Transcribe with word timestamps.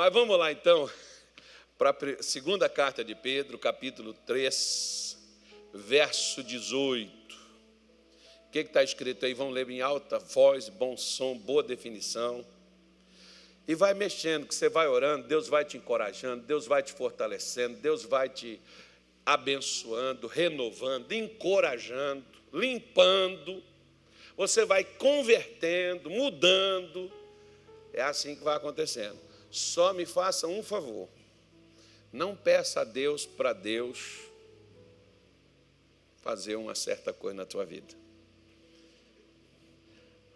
Mas 0.00 0.14
vamos 0.14 0.38
lá 0.38 0.50
então, 0.50 0.88
para 1.76 1.90
a 1.90 2.22
segunda 2.22 2.70
carta 2.70 3.04
de 3.04 3.14
Pedro, 3.14 3.58
capítulo 3.58 4.14
3, 4.14 5.18
verso 5.74 6.42
18. 6.42 7.36
O 7.36 8.50
que 8.50 8.60
está 8.60 8.82
escrito 8.82 9.26
aí? 9.26 9.34
Vamos 9.34 9.52
ler 9.52 9.68
em 9.68 9.82
alta 9.82 10.18
voz, 10.18 10.70
bom 10.70 10.96
som, 10.96 11.36
boa 11.36 11.62
definição. 11.62 12.42
E 13.68 13.74
vai 13.74 13.92
mexendo, 13.92 14.46
que 14.46 14.54
você 14.54 14.70
vai 14.70 14.88
orando, 14.88 15.28
Deus 15.28 15.48
vai 15.48 15.66
te 15.66 15.76
encorajando, 15.76 16.46
Deus 16.46 16.66
vai 16.66 16.82
te 16.82 16.94
fortalecendo, 16.94 17.76
Deus 17.76 18.02
vai 18.02 18.30
te 18.30 18.58
abençoando, 19.26 20.26
renovando, 20.26 21.12
encorajando, 21.12 22.24
limpando. 22.54 23.62
Você 24.34 24.64
vai 24.64 24.82
convertendo, 24.82 26.08
mudando. 26.08 27.12
É 27.92 28.00
assim 28.00 28.34
que 28.34 28.42
vai 28.42 28.56
acontecendo. 28.56 29.28
Só 29.50 29.92
me 29.92 30.06
faça 30.06 30.46
um 30.46 30.62
favor. 30.62 31.08
Não 32.12 32.36
peça 32.36 32.80
a 32.80 32.84
Deus 32.84 33.26
para 33.26 33.52
Deus 33.52 34.20
fazer 36.22 36.56
uma 36.56 36.74
certa 36.74 37.12
coisa 37.12 37.36
na 37.36 37.46
tua 37.46 37.64
vida. 37.64 37.94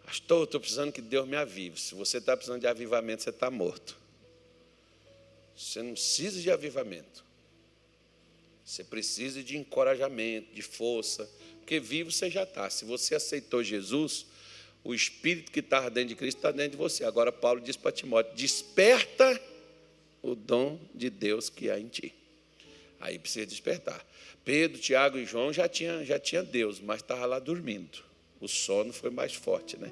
Pastor, 0.05 0.45
estou 0.45 0.59
precisando 0.59 0.91
que 0.91 1.01
Deus 1.01 1.27
me 1.27 1.35
avive. 1.35 1.79
Se 1.79 1.95
você 1.95 2.17
está 2.17 2.35
precisando 2.35 2.61
de 2.61 2.67
avivamento, 2.67 3.23
você 3.23 3.29
está 3.29 3.49
morto. 3.49 3.97
Você 5.55 5.81
não 5.81 5.93
precisa 5.93 6.39
de 6.41 6.51
avivamento. 6.51 7.23
Você 8.63 8.83
precisa 8.83 9.43
de 9.43 9.57
encorajamento, 9.57 10.53
de 10.53 10.61
força, 10.61 11.29
porque 11.59 11.79
vivo 11.79 12.11
você 12.11 12.29
já 12.29 12.43
está. 12.43 12.69
Se 12.69 12.83
você 12.85 13.15
aceitou 13.15 13.63
Jesus, 13.63 14.25
o 14.85 14.93
Espírito 14.93 15.51
que 15.51 15.59
está 15.59 15.89
dentro 15.89 16.09
de 16.09 16.15
Cristo 16.15 16.37
está 16.37 16.51
dentro 16.51 16.71
de 16.71 16.77
você. 16.77 17.03
Agora, 17.03 17.31
Paulo 17.31 17.59
diz 17.59 17.75
para 17.75 17.91
Timóteo: 17.91 18.35
desperta 18.35 19.41
o 20.21 20.35
dom 20.35 20.79
de 20.93 21.09
Deus 21.09 21.49
que 21.49 21.69
há 21.69 21.79
em 21.79 21.87
ti. 21.87 22.13
Aí 22.99 23.17
precisa 23.17 23.45
despertar. 23.47 24.05
Pedro, 24.45 24.79
Tiago 24.79 25.17
e 25.17 25.25
João 25.25 25.51
já 25.51 25.67
tinha, 25.67 26.05
já 26.05 26.19
tinha 26.19 26.43
Deus, 26.43 26.79
mas 26.79 27.01
estava 27.01 27.25
lá 27.25 27.39
dormindo. 27.39 28.03
O 28.39 28.47
sono 28.47 28.93
foi 28.93 29.09
mais 29.09 29.33
forte, 29.33 29.75
né? 29.75 29.91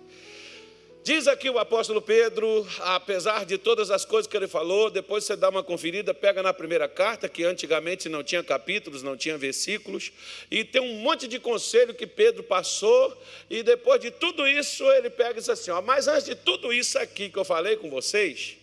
Diz 1.04 1.28
aqui 1.28 1.50
o 1.50 1.60
apóstolo 1.60 2.02
Pedro, 2.02 2.66
apesar 2.80 3.46
de 3.46 3.58
todas 3.58 3.92
as 3.92 4.06
coisas 4.06 4.26
que 4.26 4.38
ele 4.38 4.48
falou, 4.48 4.90
depois 4.90 5.26
você 5.26 5.36
dá 5.36 5.50
uma 5.50 5.62
conferida, 5.62 6.14
pega 6.14 6.42
na 6.42 6.54
primeira 6.54 6.88
carta, 6.88 7.28
que 7.28 7.44
antigamente 7.44 8.08
não 8.08 8.24
tinha 8.24 8.42
capítulos, 8.42 9.04
não 9.04 9.18
tinha 9.18 9.38
versículos, 9.38 10.14
e 10.50 10.64
tem 10.64 10.82
um 10.82 11.00
monte 11.00 11.28
de 11.28 11.40
conselho 11.40 11.94
que 11.94 12.08
Pedro 12.08 12.42
passou, 12.42 13.22
e 13.50 13.62
depois 13.62 14.00
de 14.00 14.12
tudo 14.12 14.48
isso, 14.48 14.90
ele 14.94 15.10
pega 15.10 15.32
e 15.32 15.42
diz 15.42 15.50
assim: 15.50 15.72
ó, 15.72 15.82
mas 15.82 16.08
antes 16.08 16.24
de 16.24 16.36
tudo 16.36 16.72
isso 16.72 16.98
aqui 16.98 17.30
que 17.30 17.38
eu 17.38 17.44
falei 17.44 17.76
com 17.76 17.90
vocês, 17.90 18.56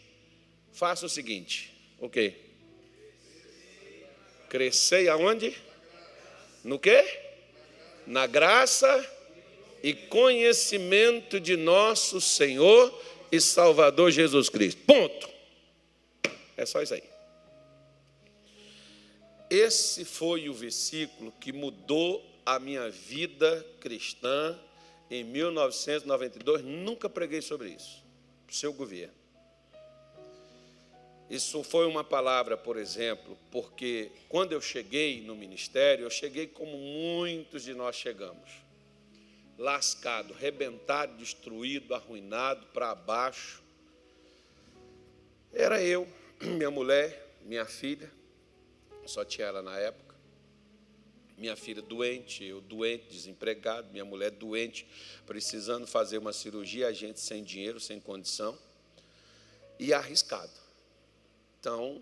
faça 0.72 1.04
o 1.04 1.10
seguinte: 1.10 1.74
o 1.98 2.08
quê? 2.08 2.32
Crescei 4.48 5.10
aonde? 5.10 5.54
No 6.64 6.78
quê? 6.78 7.04
Na 8.06 8.26
graça 8.26 9.19
e 9.82 9.94
conhecimento 9.94 11.40
de 11.40 11.56
nosso 11.56 12.20
Senhor 12.20 12.92
e 13.30 13.40
Salvador 13.40 14.10
Jesus 14.10 14.48
Cristo. 14.48 14.82
Ponto. 14.84 15.28
É 16.56 16.66
só 16.66 16.82
isso 16.82 16.94
aí. 16.94 17.02
Esse 19.48 20.04
foi 20.04 20.48
o 20.48 20.54
versículo 20.54 21.32
que 21.40 21.52
mudou 21.52 22.24
a 22.44 22.58
minha 22.58 22.88
vida 22.90 23.66
cristã 23.80 24.58
em 25.10 25.24
1992. 25.24 26.62
Nunca 26.62 27.08
preguei 27.08 27.40
sobre 27.40 27.70
isso. 27.70 28.02
Seu 28.48 28.72
governo. 28.72 29.14
Isso 31.28 31.62
foi 31.62 31.86
uma 31.86 32.02
palavra, 32.02 32.56
por 32.56 32.76
exemplo, 32.76 33.38
porque 33.52 34.10
quando 34.28 34.52
eu 34.52 34.60
cheguei 34.60 35.20
no 35.20 35.36
ministério, 35.36 36.04
eu 36.04 36.10
cheguei 36.10 36.48
como 36.48 36.76
muitos 36.76 37.62
de 37.62 37.72
nós 37.72 37.94
chegamos 37.94 38.69
lascado, 39.60 40.32
rebentado, 40.32 41.18
destruído, 41.18 41.94
arruinado, 41.94 42.66
para 42.68 42.94
baixo. 42.94 43.62
Era 45.52 45.82
eu, 45.82 46.08
minha 46.40 46.70
mulher, 46.70 47.36
minha 47.42 47.66
filha, 47.66 48.10
só 49.04 49.22
tinha 49.22 49.48
ela 49.48 49.60
na 49.60 49.78
época. 49.78 50.14
Minha 51.36 51.56
filha 51.56 51.82
doente, 51.82 52.42
eu 52.42 52.62
doente, 52.62 53.04
desempregado, 53.10 53.90
minha 53.92 54.04
mulher 54.04 54.30
doente, 54.30 54.86
precisando 55.26 55.86
fazer 55.86 56.16
uma 56.16 56.32
cirurgia, 56.32 56.88
a 56.88 56.92
gente 56.92 57.20
sem 57.20 57.44
dinheiro, 57.44 57.78
sem 57.78 58.00
condição, 58.00 58.58
e 59.78 59.92
arriscado. 59.92 60.52
Então, 61.58 62.00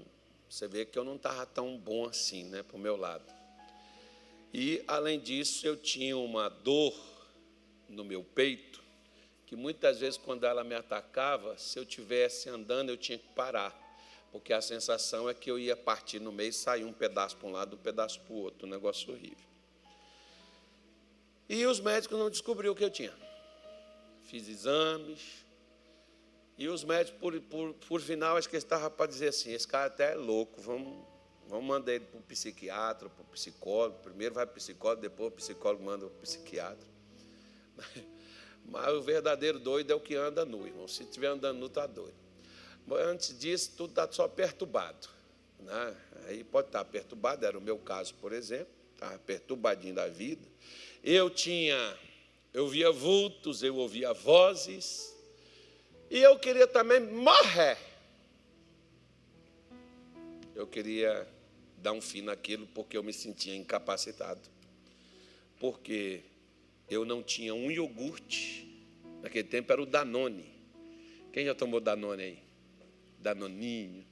você 0.49 0.69
vê 0.69 0.85
que 0.85 0.97
eu 0.97 1.05
não 1.05 1.17
estava 1.17 1.45
tão 1.45 1.77
bom 1.77 2.07
assim, 2.07 2.45
né, 2.45 2.63
para 2.63 2.77
o 2.77 2.81
meu 2.81 2.97
lado. 2.97 3.25
E, 4.55 4.83
além 4.87 5.19
disso, 5.19 5.67
eu 5.67 5.77
tinha 5.77 6.17
uma 6.17 6.49
dor 6.49 7.18
no 7.89 8.05
meu 8.05 8.23
peito, 8.23 8.83
que 9.47 9.57
muitas 9.57 10.01
vezes 10.01 10.19
quando 10.19 10.45
ela 10.45 10.63
me 10.63 10.75
atacava, 10.75 11.57
se 11.57 11.79
eu 11.79 11.87
tivesse 11.87 12.49
andando, 12.49 12.91
eu 12.91 12.97
tinha 12.97 13.19
que 13.19 13.29
parar, 13.29 13.75
porque 14.31 14.53
a 14.53 14.61
sensação 14.61 15.29
é 15.29 15.35
que 15.35 15.51
eu 15.51 15.59
ia 15.59 15.77
partir 15.77 16.21
no 16.21 16.31
meio 16.31 16.51
e 16.51 16.53
sair 16.53 16.85
um 16.85 16.93
pedaço 16.93 17.37
para 17.37 17.49
um 17.49 17.53
lado, 17.53 17.77
um 17.77 17.79
pedaço 17.79 18.21
para 18.21 18.33
o 18.33 18.37
outro, 18.37 18.67
um 18.67 18.71
negócio 18.71 19.13
horrível. 19.13 19.49
E 21.49 21.65
os 21.65 21.81
médicos 21.81 22.19
não 22.19 22.29
descobriram 22.29 22.75
o 22.75 22.77
que 22.77 22.85
eu 22.85 22.91
tinha. 22.91 23.15
Fiz 24.25 24.47
exames, 24.49 25.47
e 26.59 26.67
os 26.69 26.83
médicos, 26.83 27.21
por, 27.21 27.41
por, 27.43 27.73
por 27.75 28.01
final, 28.01 28.37
acho 28.37 28.49
que 28.49 28.57
eles 28.57 28.65
estavam 28.65 28.91
para 28.91 29.07
dizer 29.07 29.29
assim: 29.29 29.53
esse 29.53 29.67
cara 29.67 29.87
até 29.87 30.13
é 30.13 30.17
louco, 30.17 30.61
vamos, 30.61 31.07
vamos 31.47 31.65
mandar 31.65 31.95
ele 31.95 32.05
para 32.05 32.19
o 32.19 32.23
psiquiatra, 32.23 33.09
para 33.09 33.23
o 33.23 33.27
psicólogo. 33.27 34.01
Primeiro 34.03 34.35
vai 34.35 34.45
para 34.45 34.53
o 34.53 34.57
psicólogo, 34.57 35.01
depois 35.01 35.33
o 35.33 35.37
psicólogo 35.37 35.85
manda 35.85 36.07
para 36.07 36.17
o 36.17 36.21
psiquiatra. 36.21 36.98
Mas 38.65 38.93
o 38.93 39.03
verdadeiro 39.03 39.59
doido 39.59 39.91
é 39.93 39.95
o 39.95 40.01
que 40.01 40.15
anda 40.15 40.45
nu, 40.45 40.67
irmão. 40.67 40.87
Se 40.87 41.03
estiver 41.03 41.29
andando 41.29 41.59
nu, 41.59 41.67
está 41.67 41.87
doido. 41.87 42.17
Mas 42.87 43.01
antes 43.01 43.39
disso, 43.39 43.73
tudo 43.77 43.91
está 43.91 44.11
só 44.11 44.29
perturbado. 44.29 45.09
Né? 45.61 45.97
Aí 46.27 46.45
pode 46.45 46.69
estar 46.69 46.85
perturbado, 46.85 47.45
era 47.45 47.59
o 47.59 47.61
meu 47.61 47.79
caso, 47.79 48.15
por 48.15 48.33
exemplo, 48.33 48.73
estava 48.95 49.19
perturbadinho 49.19 49.95
da 49.95 50.09
vida. 50.09 50.47
Eu 51.03 51.31
tinha, 51.31 51.97
eu 52.53 52.69
via 52.69 52.91
vultos, 52.91 53.63
eu 53.63 53.77
ouvia 53.77 54.13
vozes, 54.13 55.15
e 56.11 56.19
eu 56.19 56.39
queria 56.39 56.67
também 56.67 57.01
morrer. 57.01 57.79
Eu 60.55 60.67
queria 60.67 61.29
dar 61.77 61.93
um 61.93 62.01
fim 62.01 62.23
naquilo 62.23 62.67
porque 62.69 62.97
eu 62.97 63.03
me 63.03 63.13
sentia 63.13 63.55
incapacitado. 63.55 64.41
Porque 65.61 66.23
eu 66.91 67.05
não 67.05 67.23
tinha 67.23 67.55
um 67.55 67.71
iogurte. 67.71 68.67
Naquele 69.23 69.49
tempo 69.49 69.73
era 69.73 69.83
o 69.83 69.87
Danone. 69.87 70.47
Quem 71.33 71.45
já 71.45 71.55
tomou 71.55 71.81
Danone 71.81 72.23
aí? 72.23 72.39
Danoninho. 73.19 74.07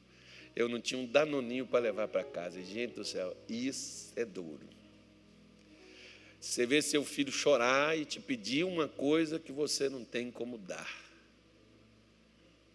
Eu 0.54 0.68
não 0.68 0.80
tinha 0.80 1.00
um 1.00 1.06
Danoninho 1.06 1.66
para 1.66 1.80
levar 1.80 2.08
para 2.08 2.24
casa. 2.24 2.62
Gente 2.62 2.94
do 2.94 3.04
céu, 3.04 3.36
isso 3.48 4.12
é 4.16 4.24
duro. 4.24 4.66
Você 6.40 6.66
vê 6.66 6.80
seu 6.80 7.04
filho 7.04 7.32
chorar 7.32 7.98
e 7.98 8.04
te 8.04 8.20
pedir 8.20 8.64
uma 8.64 8.86
coisa 8.86 9.38
que 9.38 9.52
você 9.52 9.88
não 9.88 10.04
tem 10.04 10.30
como 10.30 10.58
dar. 10.58 10.88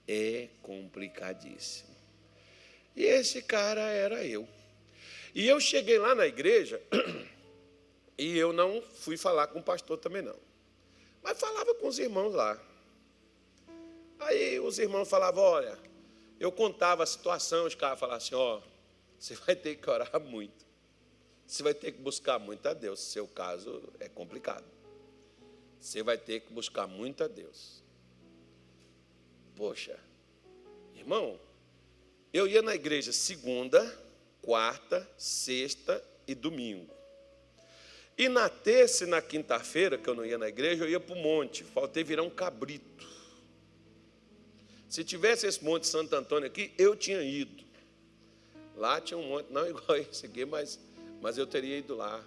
É 0.07 0.49
complicadíssimo. 0.61 1.95
E 2.95 3.03
esse 3.03 3.41
cara 3.41 3.81
era 3.81 4.25
eu. 4.25 4.47
E 5.33 5.47
eu 5.47 5.59
cheguei 5.59 5.97
lá 5.97 6.13
na 6.13 6.27
igreja 6.27 6.81
E 8.21 8.37
eu 8.37 8.53
não 8.53 8.83
fui 8.83 9.17
falar 9.17 9.47
com 9.47 9.57
o 9.57 9.63
pastor 9.63 9.97
também 9.97 10.21
não. 10.21 10.37
Mas 11.23 11.39
falava 11.39 11.73
com 11.73 11.87
os 11.87 11.97
irmãos 11.97 12.35
lá. 12.35 12.55
Aí 14.19 14.59
os 14.59 14.77
irmãos 14.77 15.09
falavam, 15.09 15.43
olha, 15.43 15.75
eu 16.39 16.51
contava 16.51 17.01
a 17.01 17.05
situação, 17.07 17.65
os 17.65 17.73
caras 17.73 17.99
falavam 17.99 18.17
assim, 18.23 18.35
ó, 18.35 18.61
você 19.17 19.33
vai 19.33 19.55
ter 19.55 19.75
que 19.75 19.89
orar 19.89 20.21
muito. 20.21 20.63
Você 21.47 21.63
vai 21.63 21.73
ter 21.73 21.93
que 21.93 21.99
buscar 21.99 22.37
muito 22.37 22.63
a 22.67 22.75
Deus. 22.75 22.99
Seu 22.99 23.27
caso 23.27 23.91
é 23.99 24.07
complicado. 24.07 24.65
Você 25.79 26.03
vai 26.03 26.15
ter 26.15 26.41
que 26.41 26.53
buscar 26.53 26.85
muito 26.85 27.23
a 27.23 27.27
Deus. 27.27 27.83
Poxa, 29.55 29.99
irmão, 30.93 31.39
eu 32.31 32.47
ia 32.47 32.61
na 32.61 32.75
igreja 32.75 33.11
segunda, 33.11 33.83
quarta, 34.43 35.09
sexta 35.17 36.07
e 36.27 36.35
domingo. 36.35 37.00
E 38.21 38.29
na 38.29 38.47
terça 38.47 39.03
e 39.03 39.07
na 39.07 39.19
quinta-feira, 39.19 39.97
que 39.97 40.07
eu 40.07 40.13
não 40.13 40.23
ia 40.23 40.37
na 40.37 40.47
igreja, 40.47 40.83
eu 40.83 40.89
ia 40.91 40.99
para 40.99 41.15
o 41.15 41.17
monte. 41.17 41.63
Faltei 41.63 42.03
virar 42.03 42.21
um 42.21 42.29
cabrito. 42.29 43.03
Se 44.87 45.03
tivesse 45.03 45.47
esse 45.47 45.63
monte 45.63 45.87
Santo 45.87 46.15
Antônio 46.15 46.45
aqui, 46.45 46.71
eu 46.77 46.95
tinha 46.95 47.19
ido. 47.23 47.63
Lá 48.75 49.01
tinha 49.01 49.17
um 49.17 49.27
monte, 49.27 49.51
não 49.51 49.65
igual 49.67 49.97
esse 49.97 50.27
aqui, 50.27 50.45
mas, 50.45 50.79
mas 51.19 51.35
eu 51.35 51.47
teria 51.47 51.79
ido 51.79 51.95
lá. 51.95 52.23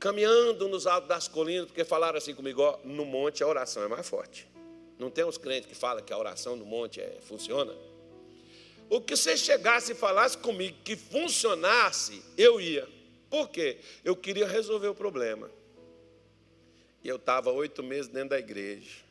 Caminhando 0.00 0.66
nos 0.66 0.84
altos 0.84 1.08
das 1.08 1.28
colinas, 1.28 1.66
porque 1.66 1.84
falaram 1.84 2.18
assim 2.18 2.34
comigo: 2.34 2.60
ó, 2.60 2.80
no 2.82 3.04
monte 3.04 3.44
a 3.44 3.46
oração 3.46 3.84
é 3.84 3.86
mais 3.86 4.08
forte. 4.08 4.48
Não 4.98 5.12
tem 5.12 5.22
os 5.22 5.38
crentes 5.38 5.68
que 5.68 5.76
falam 5.76 6.02
que 6.02 6.12
a 6.12 6.18
oração 6.18 6.56
no 6.56 6.64
monte 6.64 7.00
é, 7.00 7.18
funciona? 7.20 7.72
O 8.88 9.00
que 9.00 9.14
você 9.14 9.36
chegasse 9.36 9.92
e 9.92 9.94
falasse 9.94 10.36
comigo 10.36 10.76
que 10.82 10.96
funcionasse, 10.96 12.20
eu 12.36 12.60
ia. 12.60 12.98
Por 13.30 13.48
quê? 13.48 13.78
Eu 14.04 14.16
queria 14.16 14.46
resolver 14.46 14.88
o 14.88 14.94
problema. 14.94 15.48
E 17.02 17.08
eu 17.08 17.16
estava 17.16 17.50
oito 17.50 17.82
meses 17.82 18.08
dentro 18.08 18.30
da 18.30 18.38
igreja. 18.38 19.08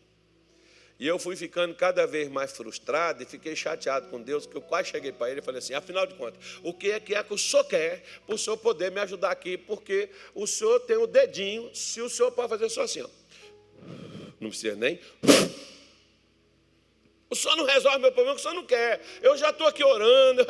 E 0.99 1.07
eu 1.07 1.17
fui 1.17 1.37
ficando 1.37 1.73
cada 1.73 2.05
vez 2.05 2.27
mais 2.27 2.51
frustrado 2.51 3.23
e 3.23 3.25
fiquei 3.25 3.55
chateado 3.55 4.09
com 4.09 4.21
Deus, 4.21 4.45
que 4.45 4.57
eu 4.57 4.61
quase 4.61 4.89
cheguei 4.89 5.13
para 5.13 5.31
ele 5.31 5.39
e 5.39 5.43
falei 5.43 5.59
assim: 5.59 5.73
afinal 5.73 6.05
de 6.05 6.13
contas, 6.15 6.59
o 6.61 6.73
que 6.73 6.91
é 6.91 6.99
que 6.99 7.15
é 7.15 7.23
que 7.23 7.33
o 7.33 7.37
senhor 7.37 7.63
quer 7.63 8.03
para 8.25 8.35
o 8.35 8.37
senhor 8.37 8.57
poder 8.57 8.91
me 8.91 8.99
ajudar 8.99 9.31
aqui? 9.31 9.57
Porque 9.57 10.09
o 10.35 10.45
senhor 10.45 10.81
tem 10.81 10.97
o 10.97 11.07
dedinho, 11.07 11.73
se 11.73 12.01
o 12.01 12.09
senhor 12.09 12.31
pode 12.33 12.49
fazer 12.49 12.67
só 12.67 12.81
assim, 12.81 13.01
ó. 13.01 13.09
não 14.41 14.49
precisa 14.49 14.75
nem. 14.75 14.99
O 17.29 17.35
senhor 17.35 17.55
não 17.55 17.63
resolve 17.63 17.99
meu 17.99 18.11
problema, 18.11 18.35
o 18.35 18.39
senhor 18.39 18.55
não 18.55 18.65
quer. 18.65 19.01
Eu 19.21 19.37
já 19.37 19.51
estou 19.51 19.67
aqui 19.67 19.83
orando, 19.83 20.45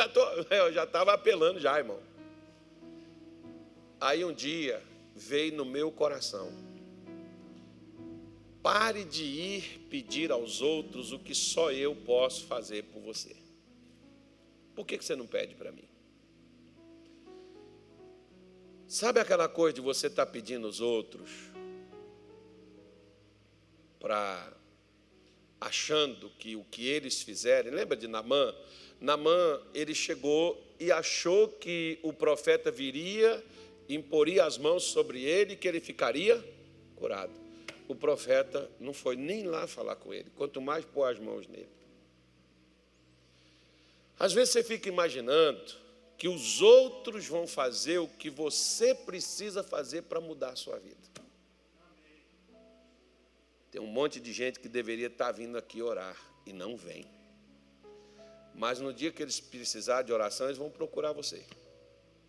eu 0.50 0.74
já 0.74 0.84
estava 0.86 1.14
apelando 1.14 1.60
já, 1.60 1.78
irmão. 1.78 2.09
Aí 4.00 4.24
um 4.24 4.34
dia 4.34 4.82
veio 5.16 5.56
no 5.56 5.66
meu 5.66 5.92
coração 5.92 6.70
Pare 8.62 9.06
de 9.06 9.24
ir 9.24 9.88
pedir 9.90 10.32
aos 10.32 10.62
outros 10.62 11.14
o 11.14 11.20
que 11.20 11.34
só 11.34 11.72
eu 11.72 11.96
posso 11.96 12.46
fazer 12.46 12.84
por 12.84 13.02
você. 13.02 13.36
Por 14.76 14.86
que 14.86 14.98
você 14.98 15.16
não 15.16 15.26
pede 15.26 15.56
para 15.56 15.72
mim? 15.72 15.88
Sabe 18.88 19.20
aquela 19.20 19.48
coisa 19.48 19.76
de 19.76 19.82
você 19.82 20.08
estar 20.08 20.26
tá 20.26 20.32
pedindo 20.32 20.68
aos 20.68 20.82
outros 20.82 21.30
para 24.00 24.54
achando 25.62 26.30
que 26.32 26.56
o 26.56 26.64
que 26.64 26.88
eles 26.88 27.22
fizerem, 27.22 27.72
lembra 27.72 27.96
de 27.96 28.08
Namã? 28.08 28.54
Namã, 29.00 29.62
ele 29.74 29.96
chegou 29.96 30.62
e 30.80 30.92
achou 30.92 31.48
que 31.48 31.98
o 32.04 32.12
profeta 32.12 32.70
viria, 32.70 33.44
imporia 33.90 34.46
as 34.46 34.58
mãos 34.58 34.84
sobre 34.84 35.24
ele 35.24 35.56
que 35.56 35.68
ele 35.68 35.80
ficaria 35.80 36.42
curado 36.96 37.50
o 37.90 37.96
profeta 37.96 38.70
não 38.80 38.94
foi 38.94 39.16
nem 39.16 39.48
lá 39.48 39.66
falar 39.66 39.96
com 39.96 40.14
ele, 40.14 40.30
quanto 40.36 40.62
mais 40.62 40.86
pôr 40.86 41.06
as 41.06 41.18
mãos 41.18 41.48
nele. 41.48 41.68
Às 44.18 44.32
vezes 44.32 44.52
você 44.52 44.64
fica 44.64 44.88
imaginando 44.88 45.76
que 46.16 46.28
os 46.28 46.62
outros 46.62 47.26
vão 47.26 47.48
fazer 47.48 47.98
o 47.98 48.08
que 48.08 48.30
você 48.30 48.94
precisa 48.94 49.64
fazer 49.64 50.04
para 50.04 50.22
mudar 50.22 50.50
a 50.50 50.56
sua 50.56 50.78
vida. 50.78 50.98
Tem 53.72 53.82
um 53.82 53.88
monte 53.88 54.20
de 54.20 54.32
gente 54.34 54.60
que 54.60 54.70
deveria 54.70 55.08
estar 55.08 55.32
vindo 55.32 55.58
aqui 55.58 55.82
orar 55.82 56.16
e 56.46 56.54
não 56.54 56.78
vem. 56.78 57.10
Mas 58.54 58.80
no 58.80 58.94
dia 58.94 59.12
que 59.12 59.24
eles 59.24 59.40
precisarem 59.40 60.06
de 60.06 60.14
oração, 60.14 60.46
eles 60.46 60.60
vão 60.60 60.70
procurar 60.70 61.12
você. 61.12 61.44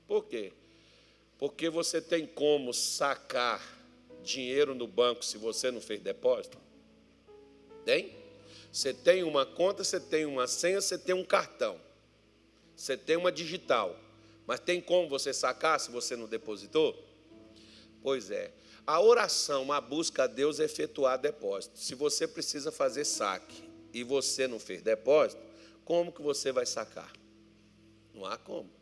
Por 0.07 0.25
quê? 0.25 0.55
Porque 1.41 1.71
você 1.71 2.03
tem 2.03 2.27
como 2.27 2.75
sacar 2.75 3.67
dinheiro 4.23 4.75
no 4.75 4.87
banco 4.87 5.25
se 5.25 5.39
você 5.39 5.71
não 5.71 5.81
fez 5.81 5.99
depósito? 5.99 6.59
Tem? 7.83 8.15
Você 8.71 8.93
tem 8.93 9.23
uma 9.23 9.47
conta, 9.47 9.83
você 9.83 9.99
tem 9.99 10.27
uma 10.27 10.47
senha, 10.47 10.83
você 10.83 10.99
tem 10.99 11.15
um 11.15 11.25
cartão. 11.25 11.81
Você 12.77 12.95
tem 12.95 13.17
uma 13.17 13.33
digital. 13.33 13.99
Mas 14.47 14.61
tem 14.61 14.83
como 14.83 15.09
você 15.09 15.33
sacar 15.33 15.81
se 15.81 15.91
você 15.91 16.15
não 16.15 16.27
depositou? 16.27 16.95
Pois 18.03 18.31
é. 18.31 18.53
A 18.87 19.01
oração, 19.01 19.73
a 19.73 19.81
busca 19.81 20.25
a 20.25 20.27
Deus 20.27 20.61
é 20.61 20.65
efetuar 20.65 21.19
depósito. 21.19 21.79
Se 21.79 21.95
você 21.95 22.29
precisa 22.29 22.71
fazer 22.71 23.07
saque 23.07 23.65
e 23.95 24.05
você 24.05 24.47
não 24.47 24.59
fez 24.59 24.83
depósito, 24.83 25.41
como 25.87 26.13
que 26.13 26.21
você 26.21 26.53
vai 26.53 26.67
sacar? 26.67 27.11
Não 28.13 28.27
há 28.27 28.37
como. 28.37 28.80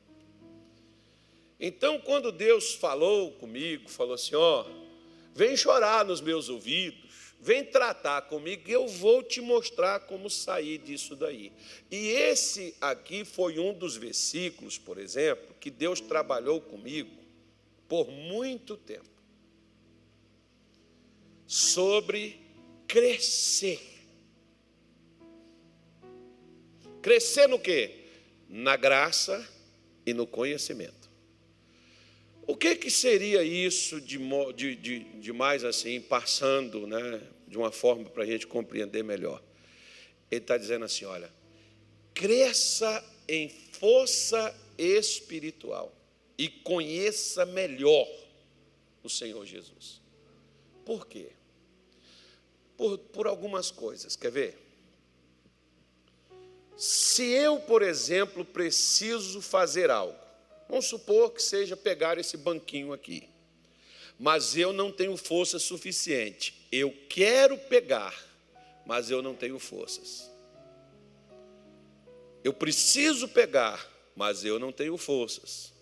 Então, 1.60 2.00
quando 2.00 2.30
Deus 2.30 2.74
falou 2.74 3.32
comigo, 3.32 3.88
falou 3.88 4.14
assim: 4.14 4.34
ó, 4.34 4.64
Vem 5.38 5.56
chorar 5.56 6.04
nos 6.04 6.20
meus 6.20 6.48
ouvidos, 6.48 6.98
vem 7.40 7.62
tratar 7.64 8.22
comigo, 8.22 8.68
eu 8.68 8.88
vou 8.88 9.22
te 9.22 9.40
mostrar 9.40 10.00
como 10.00 10.28
sair 10.28 10.78
disso 10.78 11.14
daí. 11.14 11.52
E 11.88 12.08
esse 12.08 12.74
aqui 12.80 13.24
foi 13.24 13.56
um 13.60 13.72
dos 13.72 13.96
versículos, 13.96 14.76
por 14.76 14.98
exemplo, 14.98 15.54
que 15.60 15.70
Deus 15.70 16.00
trabalhou 16.00 16.60
comigo 16.60 17.16
por 17.86 18.10
muito 18.10 18.76
tempo. 18.76 19.08
Sobre 21.46 22.40
crescer. 22.88 23.80
Crescer 27.00 27.46
no 27.46 27.60
quê? 27.60 28.06
Na 28.48 28.74
graça 28.74 29.48
e 30.04 30.12
no 30.12 30.26
conhecimento. 30.26 30.97
O 32.48 32.56
que, 32.56 32.74
que 32.76 32.90
seria 32.90 33.42
isso 33.42 34.00
de, 34.00 34.16
de, 34.56 34.74
de, 34.74 34.98
de 35.00 35.32
mais 35.34 35.64
assim, 35.64 36.00
passando 36.00 36.86
né, 36.86 37.20
de 37.46 37.58
uma 37.58 37.70
forma 37.70 38.08
para 38.08 38.22
a 38.22 38.26
gente 38.26 38.46
compreender 38.46 39.04
melhor? 39.04 39.42
Ele 40.30 40.40
está 40.40 40.56
dizendo 40.56 40.86
assim: 40.86 41.04
olha, 41.04 41.30
cresça 42.14 43.04
em 43.28 43.50
força 43.50 44.58
espiritual 44.78 45.94
e 46.38 46.48
conheça 46.48 47.44
melhor 47.44 48.08
o 49.02 49.10
Senhor 49.10 49.44
Jesus. 49.44 50.00
Por 50.86 51.06
quê? 51.06 51.28
Por, 52.78 52.96
por 52.96 53.26
algumas 53.26 53.70
coisas, 53.70 54.16
quer 54.16 54.30
ver? 54.30 54.58
Se 56.78 57.24
eu, 57.24 57.60
por 57.60 57.82
exemplo, 57.82 58.42
preciso 58.42 59.42
fazer 59.42 59.90
algo, 59.90 60.27
Vamos 60.68 60.86
supor 60.86 61.32
que 61.32 61.42
seja 61.42 61.76
pegar 61.76 62.18
esse 62.18 62.36
banquinho 62.36 62.92
aqui. 62.92 63.28
Mas 64.18 64.56
eu 64.56 64.72
não 64.72 64.92
tenho 64.92 65.16
força 65.16 65.58
suficiente. 65.58 66.66
Eu 66.70 66.94
quero 67.08 67.56
pegar, 67.56 68.14
mas 68.84 69.10
eu 69.10 69.22
não 69.22 69.34
tenho 69.34 69.58
forças. 69.58 70.30
Eu 72.44 72.52
preciso 72.52 73.28
pegar, 73.28 73.88
mas 74.14 74.44
eu 74.44 74.58
não 74.58 74.72
tenho 74.72 74.96
forças. 74.96 75.72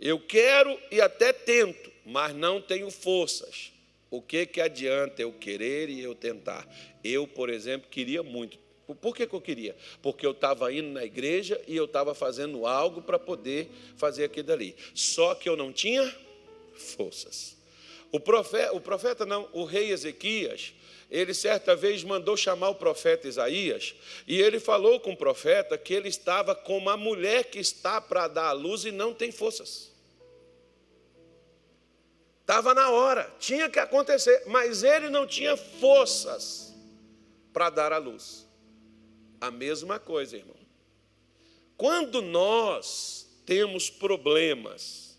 Eu 0.00 0.20
quero 0.20 0.78
e 0.90 1.00
até 1.00 1.32
tento, 1.32 1.90
mas 2.04 2.34
não 2.34 2.60
tenho 2.60 2.90
forças. 2.90 3.72
O 4.10 4.20
que, 4.22 4.46
que 4.46 4.60
adianta 4.60 5.22
eu 5.22 5.32
querer 5.32 5.88
e 5.88 6.00
eu 6.00 6.14
tentar? 6.14 6.68
Eu, 7.02 7.26
por 7.26 7.48
exemplo, 7.48 7.88
queria 7.90 8.22
muito 8.22 8.58
por 8.92 9.14
que, 9.14 9.26
que 9.26 9.34
eu 9.34 9.40
queria? 9.40 9.76
Porque 10.02 10.26
eu 10.26 10.32
estava 10.32 10.72
indo 10.72 10.88
na 10.88 11.04
igreja 11.04 11.60
e 11.66 11.76
eu 11.76 11.84
estava 11.84 12.14
fazendo 12.14 12.66
algo 12.66 13.00
para 13.00 13.18
poder 13.18 13.70
fazer 13.96 14.24
aquilo 14.24 14.52
ali. 14.52 14.76
Só 14.94 15.34
que 15.34 15.48
eu 15.48 15.56
não 15.56 15.72
tinha 15.72 16.12
forças. 16.74 17.56
O 18.12 18.20
profeta, 18.20 18.74
o 18.74 18.80
profeta 18.80 19.24
não, 19.24 19.48
o 19.52 19.64
rei 19.64 19.90
Ezequias, 19.90 20.74
ele 21.10 21.32
certa 21.32 21.74
vez 21.74 22.02
mandou 22.02 22.36
chamar 22.36 22.70
o 22.70 22.74
profeta 22.74 23.28
Isaías 23.28 23.94
e 24.26 24.40
ele 24.40 24.58
falou 24.60 25.00
com 25.00 25.12
o 25.12 25.16
profeta 25.16 25.78
que 25.78 25.94
ele 25.94 26.08
estava 26.08 26.54
como 26.54 26.78
uma 26.78 26.96
mulher 26.96 27.44
que 27.44 27.58
está 27.58 28.00
para 28.00 28.28
dar 28.28 28.48
a 28.48 28.52
luz 28.52 28.84
e 28.84 28.92
não 28.92 29.14
tem 29.14 29.32
forças. 29.32 29.92
Estava 32.40 32.74
na 32.74 32.90
hora, 32.90 33.32
tinha 33.38 33.70
que 33.70 33.78
acontecer, 33.78 34.42
mas 34.46 34.82
ele 34.82 35.08
não 35.08 35.26
tinha 35.26 35.56
forças 35.56 36.74
para 37.52 37.70
dar 37.70 37.92
a 37.92 37.96
luz. 37.96 38.46
A 39.44 39.50
mesma 39.50 39.98
coisa, 39.98 40.38
irmão. 40.38 40.56
Quando 41.76 42.22
nós 42.22 43.28
temos 43.44 43.90
problemas 43.90 45.18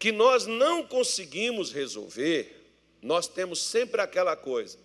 que 0.00 0.10
nós 0.10 0.46
não 0.46 0.84
conseguimos 0.84 1.70
resolver, 1.70 2.60
nós 3.00 3.28
temos 3.28 3.62
sempre 3.62 4.00
aquela 4.00 4.34
coisa: 4.34 4.76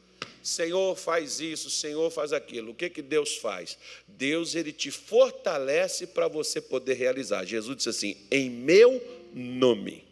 Senhor 0.44 0.96
faz 0.96 1.40
isso, 1.40 1.72
Senhor 1.72 2.12
faz 2.12 2.32
aquilo. 2.32 2.70
O 2.72 2.76
que 2.76 2.88
que 2.88 3.02
Deus 3.02 3.38
faz? 3.38 3.80
Deus 4.08 4.54
ele 4.54 4.72
te 4.72 4.92
fortalece 4.92 6.06
para 6.06 6.28
você 6.28 6.62
poder 6.62 6.94
realizar. 6.94 7.46
Jesus 7.46 7.78
disse 7.78 7.90
assim: 7.90 8.28
"Em 8.30 8.48
meu 8.48 9.04
nome". 9.34 10.06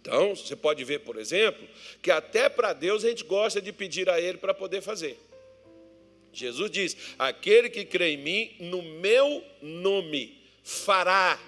Então, 0.00 0.34
você 0.34 0.56
pode 0.56 0.82
ver, 0.84 1.00
por 1.00 1.18
exemplo, 1.18 1.68
que 2.00 2.10
até 2.10 2.48
para 2.48 2.72
Deus 2.72 3.04
a 3.04 3.10
gente 3.10 3.24
gosta 3.24 3.60
de 3.60 3.74
pedir 3.74 4.08
a 4.08 4.18
ele 4.18 4.38
para 4.38 4.54
poder 4.54 4.80
fazer. 4.80 5.18
Jesus 6.32 6.70
diz: 6.70 6.96
aquele 7.18 7.68
que 7.68 7.84
crê 7.84 8.12
em 8.12 8.16
mim, 8.16 8.56
no 8.58 8.82
meu 8.82 9.44
nome, 9.60 10.40
fará 10.64 11.38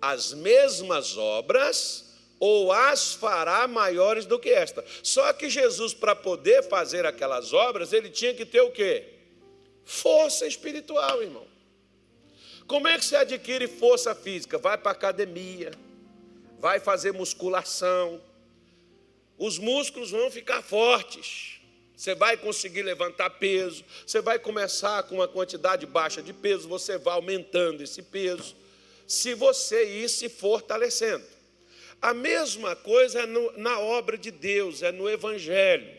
as 0.00 0.32
mesmas 0.32 1.16
obras 1.16 2.04
ou 2.38 2.70
as 2.70 3.12
fará 3.14 3.66
maiores 3.66 4.24
do 4.24 4.38
que 4.38 4.50
esta. 4.50 4.84
Só 5.02 5.32
que 5.32 5.50
Jesus, 5.50 5.92
para 5.92 6.14
poder 6.14 6.62
fazer 6.62 7.04
aquelas 7.04 7.52
obras, 7.52 7.92
ele 7.92 8.08
tinha 8.08 8.32
que 8.32 8.46
ter 8.46 8.60
o 8.60 8.70
quê? 8.70 9.14
Força 9.84 10.46
espiritual, 10.46 11.20
irmão. 11.20 11.46
Como 12.66 12.86
é 12.86 12.96
que 12.98 13.04
se 13.04 13.16
adquire 13.16 13.66
força 13.66 14.14
física? 14.14 14.58
Vai 14.58 14.78
para 14.78 14.90
a 14.90 14.92
academia, 14.92 15.72
vai 16.60 16.78
fazer 16.78 17.12
musculação. 17.12 18.22
Os 19.36 19.58
músculos 19.58 20.10
vão 20.10 20.30
ficar 20.30 20.62
fortes 20.62 21.57
Você 21.98 22.14
vai 22.14 22.36
conseguir 22.36 22.82
levantar 22.82 23.28
peso, 23.28 23.84
você 24.06 24.20
vai 24.20 24.38
começar 24.38 25.02
com 25.02 25.16
uma 25.16 25.26
quantidade 25.26 25.84
baixa 25.84 26.22
de 26.22 26.32
peso, 26.32 26.68
você 26.68 26.96
vai 26.96 27.14
aumentando 27.14 27.82
esse 27.82 28.02
peso, 28.02 28.54
se 29.04 29.34
você 29.34 29.84
ir 29.84 30.08
se 30.08 30.28
fortalecendo. 30.28 31.24
A 32.00 32.14
mesma 32.14 32.76
coisa 32.76 33.22
é 33.22 33.26
no, 33.26 33.50
na 33.58 33.80
obra 33.80 34.16
de 34.16 34.30
Deus, 34.30 34.80
é 34.80 34.92
no 34.92 35.10
Evangelho. 35.10 35.97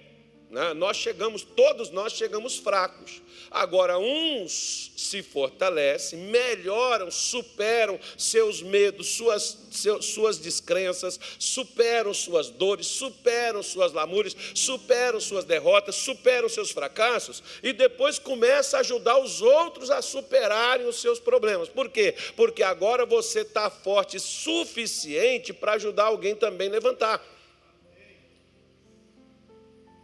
Né? 0.50 0.74
Nós 0.74 0.98
chegamos, 0.98 1.44
todos 1.44 1.92
nós 1.92 2.14
chegamos 2.14 2.58
fracos. 2.58 3.22
Agora, 3.52 4.00
uns 4.00 4.92
se 4.98 5.22
fortalecem, 5.22 6.20
melhoram, 6.20 7.12
superam 7.12 8.00
seus 8.18 8.62
medos, 8.62 9.10
suas, 9.10 9.58
suas 10.02 10.40
descrenças, 10.40 11.20
superam 11.38 12.14
suas 12.14 12.50
dores, 12.50 12.88
superam 12.88 13.62
suas 13.62 13.94
lamúrias, 13.94 14.36
superam 14.56 15.20
suas 15.20 15.46
derrotas, 15.46 15.96
superam 15.96 16.50
seus 16.50 16.72
fracassos 16.72 17.44
e 17.62 17.72
depois 17.72 18.18
começa 18.18 18.78
a 18.78 18.80
ajudar 18.80 19.20
os 19.20 19.42
outros 19.42 19.92
a 19.92 20.02
superarem 20.02 20.88
os 20.88 21.00
seus 21.00 21.20
problemas. 21.20 21.70
Por 21.70 21.90
quê? 21.90 22.16
Porque 22.36 22.64
agora 22.64 23.06
você 23.06 23.42
está 23.42 23.70
forte 23.70 24.20
suficiente 24.20 25.54
para 25.54 25.74
ajudar 25.74 26.06
alguém 26.06 26.36
também 26.36 26.70
a 26.70 26.72
levantar. 26.72 27.39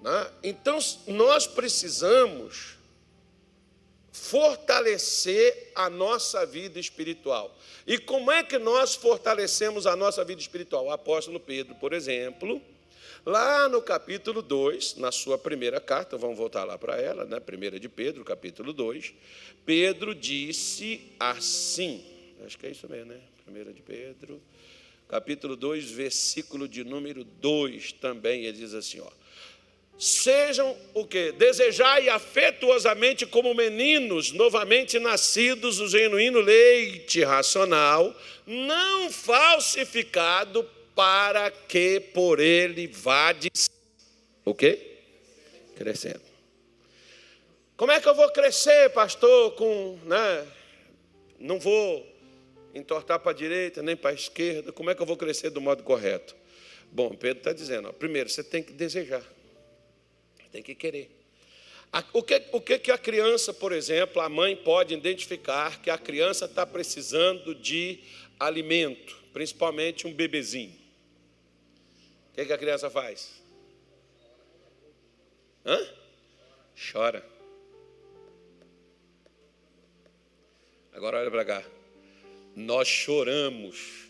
Né? 0.06 0.32
Então, 0.44 0.78
nós 1.08 1.48
precisamos 1.48 2.76
fortalecer 4.12 5.72
a 5.74 5.90
nossa 5.90 6.46
vida 6.46 6.80
espiritual. 6.80 7.58
E 7.88 7.98
como 7.98 8.32
é 8.32 8.44
que 8.44 8.60
nós 8.60 8.94
fortalecemos 8.94 9.88
a 9.88 9.96
nossa 9.96 10.24
vida 10.24 10.40
espiritual? 10.40 10.86
O 10.86 10.92
apóstolo 10.92 11.40
Pedro, 11.40 11.74
por 11.76 11.92
exemplo, 11.92 12.62
lá 13.26 13.68
no 13.68 13.82
capítulo 13.82 14.44
2, 14.44 14.98
na 14.98 15.12
sua 15.12 15.40
primeira 15.40 15.82
carta, 15.82 16.16
vamos 16.20 16.38
voltar 16.38 16.66
lá 16.66 16.78
para 16.78 17.02
ela, 17.02 17.26
né? 17.26 17.40
primeira 17.40 17.80
de 17.80 17.90
Pedro, 17.90 18.24
capítulo 18.24 18.74
2, 18.74 19.12
Pedro 19.66 20.14
disse 20.14 21.14
assim, 21.20 22.06
acho 22.46 22.60
que 22.60 22.68
é 22.68 22.70
isso 22.70 22.88
mesmo, 22.88 23.12
né? 23.12 23.20
Primeira 23.44 23.74
de 23.74 23.82
Pedro, 23.82 24.40
capítulo 25.08 25.56
2, 25.56 25.90
versículo 25.90 26.68
de 26.68 26.84
número 26.84 27.24
2 27.24 27.94
também, 27.94 28.46
ele 28.46 28.60
diz 28.60 28.76
assim, 28.76 29.00
ó, 29.00 29.12
Sejam 29.98 30.76
o 30.94 31.08
que? 31.08 31.32
Desejai 31.32 32.10
afetuosamente 32.10 33.26
como 33.26 33.54
meninos 33.54 34.32
novamente 34.32 35.00
nascidos 35.00 35.78
do 35.78 35.88
genuíno 35.88 36.42
leite 36.42 37.24
racional, 37.24 38.14
não 38.46 39.10
falsificado, 39.10 40.70
para 40.94 41.52
que 41.52 42.00
por 42.00 42.40
ele 42.40 42.88
vades 42.88 43.70
o 44.46 44.54
quê? 44.56 45.00
Crescendo. 45.76 46.22
Como 47.76 47.92
é 47.92 48.00
que 48.00 48.08
eu 48.08 48.16
vou 48.16 48.30
crescer, 48.32 48.90
pastor, 48.92 49.52
com, 49.56 50.00
né? 50.06 50.48
Não 51.38 51.60
vou 51.60 52.08
entortar 52.74 53.20
para 53.20 53.32
a 53.32 53.36
direita 53.36 53.82
nem 53.82 53.96
para 53.96 54.12
a 54.12 54.14
esquerda. 54.14 54.72
Como 54.72 54.90
é 54.90 54.96
que 54.96 55.02
eu 55.02 55.06
vou 55.06 55.18
crescer 55.18 55.50
do 55.50 55.60
modo 55.60 55.84
correto? 55.84 56.34
Bom, 56.90 57.10
Pedro 57.10 57.40
está 57.40 57.52
dizendo, 57.52 57.90
ó, 57.90 57.92
primeiro, 57.92 58.30
você 58.30 58.42
tem 58.42 58.64
que 58.64 58.72
desejar 58.72 59.22
tem 60.56 60.64
que 60.64 60.74
querer. 60.74 61.12
O 62.14 62.24
que, 62.24 62.42
o 62.54 62.62
que, 62.62 62.80
que 62.80 62.92
a 62.92 62.98
criança, 62.98 63.54
por 63.54 63.74
exemplo, 63.74 64.22
a 64.22 64.30
mãe 64.30 64.56
pode 64.56 64.94
identificar 64.94 65.82
que 65.82 65.90
a 65.90 65.98
criança 65.98 66.46
está 66.46 66.66
precisando 66.66 67.54
de 67.54 68.00
alimento, 68.40 69.22
principalmente 69.34 70.08
um 70.08 70.14
bebezinho? 70.14 70.74
O 72.32 72.36
que, 72.36 72.46
que 72.46 72.54
a 72.54 72.58
criança 72.58 72.90
faz? 72.90 73.42
Hã? 75.66 75.78
Chora. 76.92 77.26
Agora 80.94 81.20
olha 81.20 81.32
para 81.32 81.46
cá. 81.46 81.64
Nós 82.56 82.88
choramos 82.88 84.10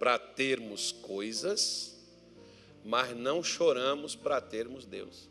para 0.00 0.18
termos 0.18 0.90
coisas 0.90 1.91
mas 2.84 3.16
não 3.16 3.42
choramos 3.42 4.14
para 4.14 4.40
termos 4.40 4.84
Deus. 4.84 5.30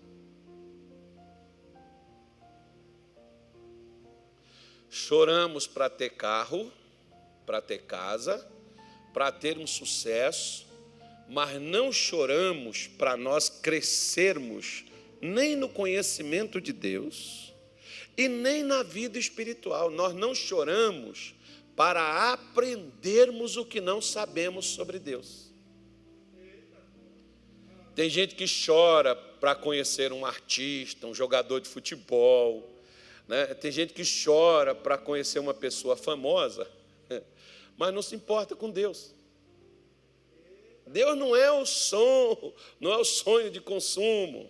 Choramos 4.89 5.67
para 5.67 5.89
ter 5.89 6.11
carro, 6.11 6.71
para 7.45 7.61
ter 7.61 7.79
casa, 7.79 8.45
para 9.13 9.31
termos 9.31 9.71
sucesso, 9.71 10.67
mas 11.29 11.61
não 11.61 11.91
choramos 11.91 12.87
para 12.87 13.15
nós 13.15 13.49
crescermos 13.49 14.83
nem 15.21 15.55
no 15.55 15.69
conhecimento 15.69 16.59
de 16.59 16.73
Deus 16.73 17.53
e 18.17 18.27
nem 18.27 18.63
na 18.63 18.83
vida 18.83 19.17
espiritual. 19.17 19.89
Nós 19.89 20.13
não 20.13 20.35
choramos 20.35 21.33
para 21.75 22.33
aprendermos 22.33 23.55
o 23.55 23.65
que 23.65 23.79
não 23.79 24.01
sabemos 24.01 24.65
sobre 24.65 24.99
Deus. 24.99 25.50
Tem 27.95 28.09
gente 28.09 28.35
que 28.35 28.45
chora 28.45 29.15
para 29.15 29.55
conhecer 29.55 30.13
um 30.13 30.25
artista, 30.25 31.07
um 31.07 31.13
jogador 31.13 31.59
de 31.59 31.67
futebol. 31.67 32.69
Né? 33.27 33.47
Tem 33.55 33.71
gente 33.71 33.93
que 33.93 34.03
chora 34.03 34.73
para 34.73 34.97
conhecer 34.97 35.39
uma 35.39 35.53
pessoa 35.53 35.97
famosa, 35.97 36.67
mas 37.77 37.93
não 37.93 38.01
se 38.01 38.15
importa 38.15 38.55
com 38.55 38.69
Deus. 38.69 39.13
Deus 40.87 41.17
não 41.17 41.35
é 41.35 41.51
o 41.51 41.65
som, 41.65 42.53
não 42.79 42.91
é 42.91 42.97
o 42.97 43.05
sonho 43.05 43.49
de 43.49 43.61
consumo. 43.61 44.49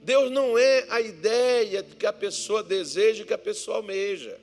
Deus 0.00 0.30
não 0.30 0.58
é 0.58 0.86
a 0.90 1.00
ideia 1.00 1.82
de 1.82 1.96
que 1.96 2.06
a 2.06 2.12
pessoa 2.12 2.62
deseja, 2.62 3.24
que 3.24 3.32
a 3.32 3.38
pessoa 3.38 3.78
almeja. 3.78 4.38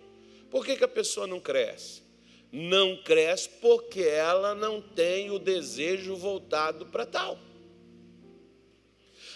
Por 0.50 0.66
que, 0.66 0.76
que 0.76 0.84
a 0.84 0.88
pessoa 0.88 1.28
não 1.28 1.40
cresce? 1.40 2.02
Não 2.52 2.98
cresce 2.98 3.48
porque 3.62 4.02
ela 4.02 4.54
não 4.54 4.82
tem 4.82 5.32
o 5.32 5.40
desejo 5.40 6.16
voltado 6.16 6.86
para 6.88 7.06
tal. 7.06 7.38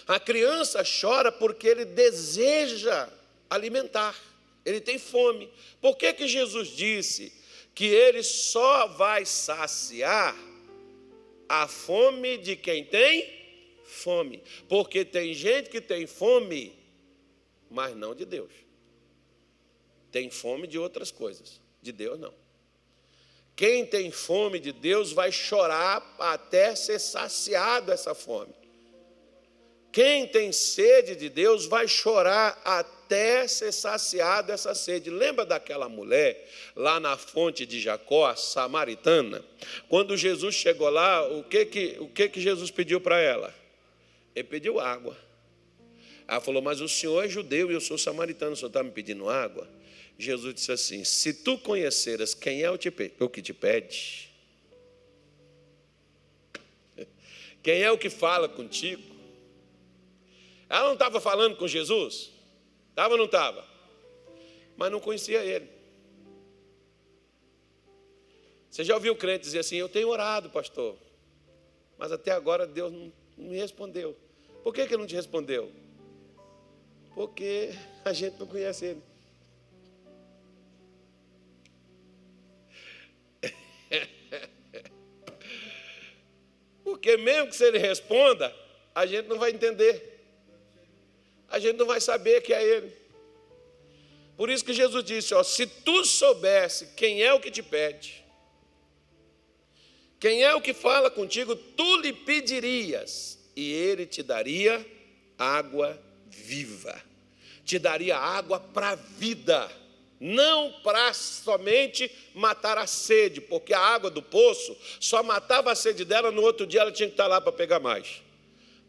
A 0.06 0.20
criança 0.20 0.82
chora 0.84 1.32
porque 1.32 1.66
ele 1.66 1.84
deseja 1.84 3.08
alimentar, 3.50 4.16
ele 4.64 4.80
tem 4.80 4.98
fome. 4.98 5.50
Por 5.80 5.96
que, 5.96 6.12
que 6.12 6.28
Jesus 6.28 6.68
disse 6.68 7.32
que 7.74 7.86
ele 7.86 8.22
só 8.22 8.86
vai 8.86 9.24
saciar 9.24 10.36
a 11.48 11.66
fome 11.66 12.38
de 12.38 12.54
quem 12.54 12.84
tem 12.84 13.32
fome? 13.84 14.42
Porque 14.68 15.04
tem 15.04 15.34
gente 15.34 15.70
que 15.70 15.80
tem 15.80 16.06
fome, 16.06 16.72
mas 17.68 17.96
não 17.96 18.14
de 18.14 18.24
Deus. 18.24 18.52
Tem 20.12 20.30
fome 20.30 20.68
de 20.68 20.78
outras 20.78 21.10
coisas, 21.10 21.60
de 21.82 21.90
Deus 21.90 22.18
não. 22.18 22.32
Quem 23.56 23.84
tem 23.84 24.12
fome 24.12 24.60
de 24.60 24.70
Deus 24.70 25.12
vai 25.12 25.32
chorar 25.32 26.14
até 26.20 26.76
ser 26.76 27.00
saciado 27.00 27.90
essa 27.90 28.14
fome. 28.14 28.65
Quem 29.96 30.26
tem 30.26 30.52
sede 30.52 31.16
de 31.16 31.30
Deus 31.30 31.64
vai 31.64 31.88
chorar 31.88 32.60
até 32.66 33.48
ser 33.48 33.72
saciado 33.72 34.52
essa 34.52 34.74
sede. 34.74 35.08
Lembra 35.08 35.46
daquela 35.46 35.88
mulher 35.88 36.46
lá 36.76 37.00
na 37.00 37.16
fonte 37.16 37.64
de 37.64 37.80
Jacó, 37.80 38.26
a 38.26 38.36
samaritana? 38.36 39.42
Quando 39.88 40.14
Jesus 40.14 40.54
chegou 40.54 40.90
lá, 40.90 41.26
o 41.32 41.42
que 41.44 41.64
que, 41.64 41.96
o 41.98 42.08
que, 42.08 42.28
que 42.28 42.42
Jesus 42.42 42.70
pediu 42.70 43.00
para 43.00 43.18
ela? 43.18 43.54
Ele 44.34 44.46
pediu 44.46 44.78
água. 44.78 45.16
Ela 46.28 46.42
falou: 46.42 46.60
Mas 46.60 46.82
o 46.82 46.88
senhor 46.90 47.24
é 47.24 47.28
judeu 47.30 47.70
e 47.70 47.74
eu 47.74 47.80
sou 47.80 47.96
samaritano, 47.96 48.52
o 48.52 48.56
senhor 48.56 48.68
está 48.68 48.82
me 48.82 48.90
pedindo 48.90 49.30
água? 49.30 49.66
Jesus 50.18 50.56
disse 50.56 50.72
assim: 50.72 51.04
Se 51.04 51.32
tu 51.32 51.56
conheceras 51.56 52.34
quem 52.34 52.62
é 52.62 52.70
o 52.70 52.76
que 52.76 53.40
te 53.40 53.54
pede, 53.54 54.30
quem 57.62 57.80
é 57.80 57.90
o 57.90 57.96
que 57.96 58.10
fala 58.10 58.46
contigo, 58.46 59.15
ela 60.68 60.86
não 60.86 60.94
estava 60.94 61.20
falando 61.20 61.56
com 61.56 61.68
Jesus? 61.68 62.32
Estava 62.90 63.12
ou 63.12 63.18
não 63.18 63.26
estava? 63.26 63.64
Mas 64.76 64.90
não 64.90 65.00
conhecia 65.00 65.44
ele. 65.44 65.68
Você 68.70 68.84
já 68.84 68.94
ouviu 68.94 69.12
o 69.12 69.16
crente 69.16 69.44
dizer 69.44 69.60
assim: 69.60 69.76
Eu 69.76 69.88
tenho 69.88 70.08
orado, 70.08 70.50
pastor, 70.50 70.96
mas 71.96 72.12
até 72.12 72.30
agora 72.32 72.66
Deus 72.66 72.92
não, 72.92 73.12
me 73.36 73.56
respondeu. 73.56 74.16
Por 74.62 74.74
que, 74.74 74.86
que 74.86 74.94
ele 74.94 75.00
não 75.00 75.06
te 75.06 75.14
respondeu? 75.14 75.72
Porque 77.14 77.70
a 78.04 78.12
gente 78.12 78.38
não 78.38 78.46
conhece 78.46 78.84
ele. 78.84 79.02
Porque 86.84 87.16
mesmo 87.16 87.48
que 87.48 87.56
se 87.56 87.64
ele 87.64 87.78
responda, 87.78 88.54
a 88.94 89.06
gente 89.06 89.26
não 89.26 89.38
vai 89.38 89.50
entender 89.52 90.15
a 91.48 91.58
gente 91.58 91.76
não 91.76 91.86
vai 91.86 92.00
saber 92.00 92.40
que 92.42 92.52
é 92.52 92.62
Ele. 92.62 92.92
Por 94.36 94.50
isso 94.50 94.64
que 94.64 94.72
Jesus 94.72 95.04
disse: 95.04 95.34
ó, 95.34 95.42
se 95.42 95.66
tu 95.66 96.04
soubesse 96.04 96.88
quem 96.96 97.22
é 97.22 97.32
o 97.32 97.40
que 97.40 97.50
te 97.50 97.62
pede, 97.62 98.24
quem 100.20 100.42
é 100.42 100.54
o 100.54 100.60
que 100.60 100.74
fala 100.74 101.10
contigo, 101.10 101.54
tu 101.54 101.96
lhe 102.00 102.12
pedirias, 102.12 103.38
e 103.54 103.72
ele 103.72 104.06
te 104.06 104.22
daria 104.22 104.84
água 105.38 106.00
viva, 106.26 107.00
te 107.64 107.78
daria 107.78 108.16
água 108.16 108.60
para 108.60 108.90
a 108.90 108.94
vida, 108.94 109.70
não 110.18 110.72
para 110.82 111.12
somente 111.14 112.10
matar 112.34 112.78
a 112.78 112.86
sede, 112.86 113.40
porque 113.40 113.72
a 113.74 113.80
água 113.80 114.10
do 114.10 114.22
poço 114.22 114.76
só 115.00 115.22
matava 115.22 115.72
a 115.72 115.74
sede 115.74 116.04
dela, 116.04 116.30
no 116.30 116.42
outro 116.42 116.66
dia 116.66 116.80
ela 116.80 116.92
tinha 116.92 117.08
que 117.08 117.14
estar 117.14 117.26
lá 117.26 117.40
para 117.40 117.52
pegar 117.52 117.80
mais. 117.80 118.22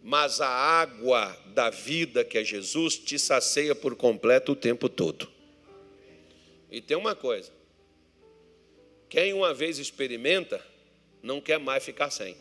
Mas 0.01 0.39
a 0.39 0.47
água 0.47 1.35
da 1.47 1.69
vida, 1.69 2.23
que 2.23 2.37
é 2.37 2.43
Jesus, 2.43 2.97
te 2.97 3.17
sacia 3.19 3.75
por 3.75 3.95
completo 3.95 4.53
o 4.53 4.55
tempo 4.55 4.87
todo. 4.87 5.29
E 6.71 6.81
tem 6.81 6.95
uma 6.95 7.15
coisa: 7.15 7.51
quem 9.09 9.33
uma 9.33 9.53
vez 9.53 9.79
experimenta, 9.79 10.63
não 11.21 11.41
quer 11.41 11.59
mais 11.59 11.83
ficar 11.83 12.09
sem. 12.09 12.37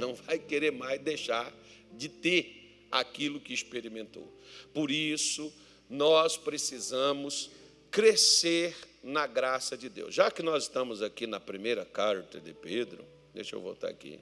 Não 0.00 0.14
vai 0.14 0.38
querer 0.38 0.72
mais 0.72 1.00
deixar 1.00 1.52
de 1.92 2.08
ter 2.08 2.86
aquilo 2.90 3.40
que 3.40 3.52
experimentou. 3.52 4.32
Por 4.72 4.90
isso, 4.90 5.52
nós 5.88 6.36
precisamos 6.36 7.50
crescer 7.90 8.74
na 9.02 9.26
graça 9.26 9.76
de 9.76 9.88
Deus. 9.88 10.14
Já 10.14 10.30
que 10.30 10.42
nós 10.42 10.64
estamos 10.64 11.02
aqui 11.02 11.26
na 11.26 11.38
primeira 11.38 11.84
carta 11.84 12.40
de 12.40 12.52
Pedro, 12.52 13.04
deixa 13.32 13.56
eu 13.56 13.60
voltar 13.60 13.88
aqui. 13.88 14.20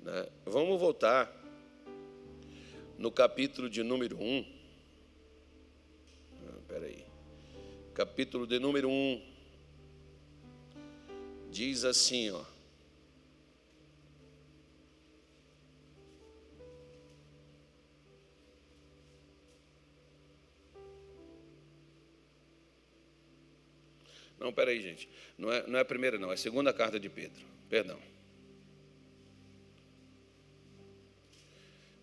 Né? 0.00 0.28
Vamos 0.44 0.80
voltar 0.80 1.32
no 2.96 3.10
capítulo 3.10 3.70
de 3.70 3.82
número 3.82 4.16
1. 4.20 4.44
Ah, 6.32 6.58
espera 6.58 6.86
aí. 6.86 7.04
Capítulo 7.94 8.46
de 8.46 8.58
número 8.58 8.88
1. 8.88 9.22
Diz 11.50 11.84
assim, 11.84 12.30
ó. 12.30 12.44
Não, 24.38 24.52
peraí, 24.52 24.80
gente. 24.80 25.08
Não 25.36 25.52
é, 25.52 25.66
não 25.66 25.78
é 25.78 25.82
a 25.82 25.84
primeira, 25.84 26.18
não. 26.18 26.30
É 26.30 26.34
a 26.34 26.36
segunda 26.36 26.72
carta 26.72 26.98
de 26.98 27.08
Pedro. 27.08 27.44
Perdão. 27.68 27.98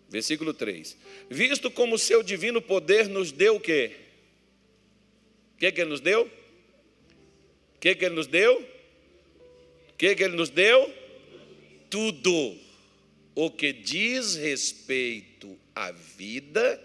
Versículo 0.08 0.54
3. 0.54 0.96
Visto 1.28 1.70
como 1.70 1.96
o 1.96 1.98
seu 1.98 2.22
divino 2.22 2.62
poder 2.62 3.08
nos 3.08 3.32
deu 3.32 3.56
o 3.56 3.60
quê? 3.60 3.96
O 5.54 5.58
que, 5.58 5.72
que 5.72 5.80
ele 5.80 5.90
nos 5.90 6.00
deu? 6.00 6.22
O 6.24 7.78
que, 7.80 7.94
que 7.94 8.04
ele 8.04 8.14
nos 8.14 8.26
deu? 8.26 8.60
O 9.90 9.96
que, 9.96 10.14
que 10.14 10.22
ele 10.22 10.36
nos 10.36 10.50
deu? 10.50 10.92
Tudo 11.90 12.56
o 13.34 13.50
que 13.50 13.72
diz 13.72 14.34
respeito 14.34 15.58
à 15.74 15.90
vida 15.90 16.82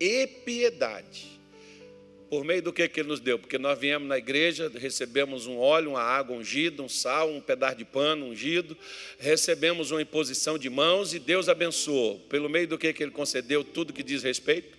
e 0.00 0.26
piedade 0.26 1.41
por 2.32 2.46
meio 2.46 2.62
do 2.62 2.72
que, 2.72 2.88
que 2.88 2.98
ele 2.98 3.10
nos 3.10 3.20
deu? 3.20 3.38
Porque 3.38 3.58
nós 3.58 3.78
viemos 3.78 4.08
na 4.08 4.16
igreja, 4.16 4.72
recebemos 4.74 5.46
um 5.46 5.58
óleo, 5.58 5.90
uma 5.90 6.00
água 6.00 6.34
ungida, 6.34 6.82
um 6.82 6.88
sal, 6.88 7.30
um 7.30 7.42
pedaço 7.42 7.76
de 7.76 7.84
pano 7.84 8.24
ungido, 8.24 8.74
recebemos 9.18 9.90
uma 9.90 10.00
imposição 10.00 10.56
de 10.56 10.70
mãos 10.70 11.12
e 11.12 11.18
Deus 11.18 11.50
abençoou. 11.50 12.20
Pelo 12.30 12.48
meio 12.48 12.66
do 12.66 12.78
que, 12.78 12.90
que 12.94 13.02
ele 13.02 13.10
concedeu 13.10 13.62
tudo 13.62 13.92
que 13.92 14.02
diz 14.02 14.22
respeito? 14.22 14.78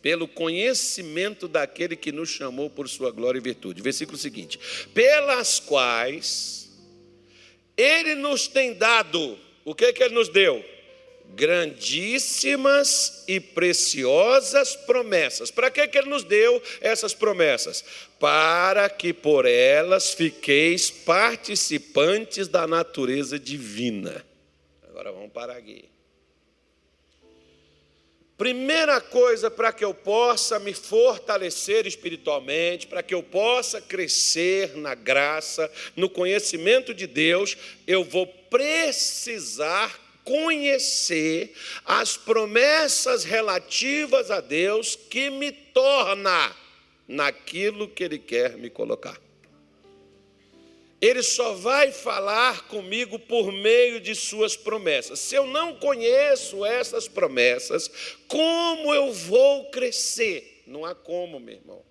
Pelo 0.00 0.28
conhecimento 0.28 1.48
daquele 1.48 1.96
que 1.96 2.12
nos 2.12 2.28
chamou 2.28 2.70
por 2.70 2.88
sua 2.88 3.10
glória 3.10 3.40
e 3.40 3.42
virtude. 3.42 3.82
Versículo 3.82 4.16
seguinte: 4.16 4.60
pelas 4.94 5.58
quais 5.58 6.70
ele 7.76 8.14
nos 8.14 8.46
tem 8.46 8.72
dado, 8.72 9.36
o 9.64 9.74
que, 9.74 9.92
que 9.92 10.04
ele 10.04 10.14
nos 10.14 10.28
deu? 10.28 10.64
Grandíssimas 11.34 13.24
e 13.26 13.40
preciosas 13.40 14.76
promessas. 14.76 15.50
Para 15.50 15.70
que, 15.70 15.86
que 15.88 15.98
ele 15.98 16.08
nos 16.08 16.24
deu 16.24 16.62
essas 16.80 17.14
promessas? 17.14 17.84
Para 18.18 18.88
que 18.88 19.12
por 19.12 19.46
elas 19.46 20.14
fiqueis 20.14 20.90
participantes 20.90 22.48
da 22.48 22.66
natureza 22.66 23.38
divina. 23.38 24.24
Agora 24.88 25.12
vamos 25.12 25.32
parar 25.32 25.56
aqui. 25.56 25.92
Primeira 28.42 29.00
coisa 29.00 29.48
para 29.48 29.72
que 29.72 29.84
eu 29.84 29.94
possa 29.94 30.58
me 30.58 30.74
fortalecer 30.74 31.86
espiritualmente, 31.86 32.88
para 32.88 33.00
que 33.00 33.14
eu 33.14 33.22
possa 33.22 33.80
crescer 33.80 34.76
na 34.76 34.96
graça, 34.96 35.70
no 35.94 36.10
conhecimento 36.10 36.92
de 36.92 37.06
Deus, 37.06 37.56
eu 37.86 38.02
vou 38.02 38.26
precisar 38.26 40.01
conhecer 40.24 41.54
as 41.84 42.16
promessas 42.16 43.24
relativas 43.24 44.30
a 44.30 44.40
Deus 44.40 44.96
que 44.96 45.30
me 45.30 45.52
torna 45.52 46.54
naquilo 47.06 47.88
que 47.88 48.04
Ele 48.04 48.18
quer 48.18 48.56
me 48.56 48.70
colocar. 48.70 49.20
Ele 51.00 51.22
só 51.22 51.54
vai 51.54 51.90
falar 51.90 52.68
comigo 52.68 53.18
por 53.18 53.52
meio 53.52 54.00
de 54.00 54.14
Suas 54.14 54.56
promessas. 54.56 55.18
Se 55.18 55.34
eu 55.34 55.46
não 55.46 55.74
conheço 55.74 56.64
essas 56.64 57.08
promessas, 57.08 57.90
como 58.28 58.94
eu 58.94 59.12
vou 59.12 59.68
crescer? 59.70 60.62
Não 60.64 60.84
há 60.84 60.94
como, 60.94 61.40
meu 61.40 61.56
irmão. 61.56 61.82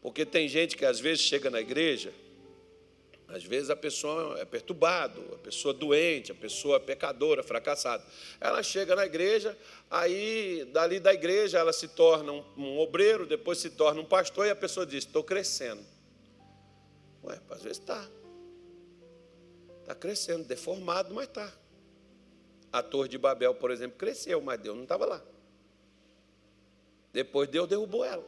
Porque 0.00 0.24
tem 0.24 0.48
gente 0.48 0.74
que 0.74 0.86
às 0.86 0.98
vezes 0.98 1.22
chega 1.22 1.50
na 1.50 1.60
igreja 1.60 2.14
às 3.32 3.44
vezes 3.44 3.70
a 3.70 3.76
pessoa 3.76 4.38
é 4.40 4.44
perturbado, 4.44 5.20
a 5.34 5.38
pessoa 5.38 5.72
doente, 5.72 6.32
a 6.32 6.34
pessoa 6.34 6.80
pecadora, 6.80 7.42
fracassada. 7.42 8.04
Ela 8.40 8.62
chega 8.62 8.96
na 8.96 9.06
igreja, 9.06 9.56
aí 9.88 10.64
dali 10.72 10.98
da 10.98 11.14
igreja 11.14 11.58
ela 11.58 11.72
se 11.72 11.88
torna 11.88 12.32
um, 12.32 12.44
um 12.56 12.78
obreiro, 12.78 13.26
depois 13.26 13.58
se 13.58 13.70
torna 13.70 14.00
um 14.00 14.04
pastor 14.04 14.46
e 14.46 14.50
a 14.50 14.56
pessoa 14.56 14.84
diz: 14.84 15.04
Estou 15.04 15.22
crescendo. 15.22 15.82
Ué, 17.22 17.40
às 17.50 17.62
vezes 17.62 17.78
está. 17.78 18.08
Está 19.80 19.94
crescendo, 19.94 20.44
deformado, 20.44 21.14
mas 21.14 21.28
está. 21.28 21.52
A 22.72 22.82
Torre 22.82 23.08
de 23.08 23.18
Babel, 23.18 23.54
por 23.54 23.70
exemplo, 23.70 23.96
cresceu, 23.96 24.40
mas 24.40 24.60
Deus 24.60 24.76
não 24.76 24.84
estava 24.84 25.04
lá. 25.04 25.22
Depois 27.12 27.48
Deus 27.48 27.68
derrubou 27.68 28.04
ela. 28.04 28.24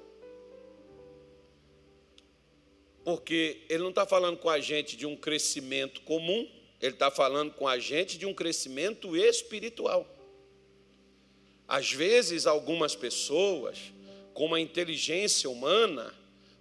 Porque 3.05 3.63
ele 3.69 3.83
não 3.83 3.91
está 3.91 4.07
falando 4.07 4.37
com 4.37 4.49
a 4.49 4.61
gente 4.61 4.97
de 4.97 5.07
um 5.07 5.17
crescimento 5.17 6.01
comum, 6.03 6.49
ele 6.81 6.95
está 6.95 7.11
falando 7.11 7.53
com 7.53 7.67
a 7.67 7.79
gente 7.79 8.19
de 8.19 8.27
um 8.27 8.35
crescimento 8.35 9.17
espiritual. 9.17 10.07
Às 11.67 11.93
vezes, 11.93 12.47
algumas 12.47 12.95
pessoas, 12.95 13.79
com 14.35 14.47
uma 14.47 14.61
inteligência 14.61 15.49
humana, 15.49 16.13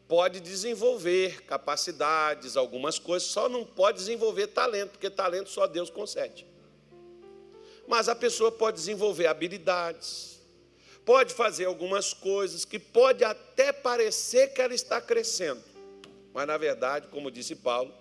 pode 0.07 0.41
desenvolver 0.41 1.43
capacidades, 1.43 2.57
algumas 2.57 2.99
coisas, 2.99 3.29
só 3.29 3.47
não 3.47 3.63
pode 3.63 3.97
desenvolver 3.97 4.47
talento, 4.47 4.91
porque 4.91 5.09
talento 5.09 5.49
só 5.49 5.65
Deus 5.65 5.89
concede. 5.89 6.45
Mas 7.87 8.09
a 8.09 8.15
pessoa 8.15 8.51
pode 8.51 8.75
desenvolver 8.75 9.27
habilidades, 9.27 10.41
pode 11.05 11.33
fazer 11.33 11.65
algumas 11.65 12.13
coisas 12.13 12.65
que 12.65 12.77
pode 12.77 13.23
até 13.23 13.71
parecer 13.71 14.53
que 14.53 14.61
ela 14.61 14.73
está 14.73 14.99
crescendo, 14.99 15.63
mas, 16.33 16.47
na 16.47 16.57
verdade, 16.57 17.07
como 17.07 17.31
disse 17.31 17.55
Paulo, 17.55 17.93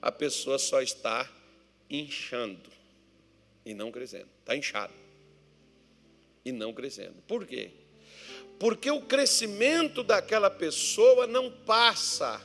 a 0.00 0.12
pessoa 0.12 0.58
só 0.58 0.80
está 0.80 1.28
inchando 1.88 2.70
e 3.64 3.74
não 3.74 3.90
crescendo. 3.90 4.28
Está 4.40 4.56
inchado 4.56 4.92
e 6.44 6.52
não 6.52 6.72
crescendo. 6.72 7.20
Por 7.26 7.46
quê? 7.46 7.70
Porque 8.58 8.90
o 8.90 9.02
crescimento 9.02 10.02
daquela 10.02 10.48
pessoa 10.48 11.26
não 11.26 11.50
passa 11.50 12.40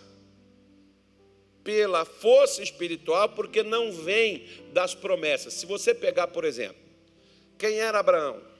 pela 1.63 2.03
força 2.05 2.63
espiritual, 2.63 3.29
porque 3.29 3.61
não 3.61 3.91
vem 3.91 4.47
das 4.73 4.95
promessas. 4.95 5.53
Se 5.53 5.65
você 5.65 5.93
pegar, 5.93 6.27
por 6.27 6.43
exemplo, 6.43 6.81
quem 7.57 7.79
era 7.79 7.99
Abraão? 7.99 8.50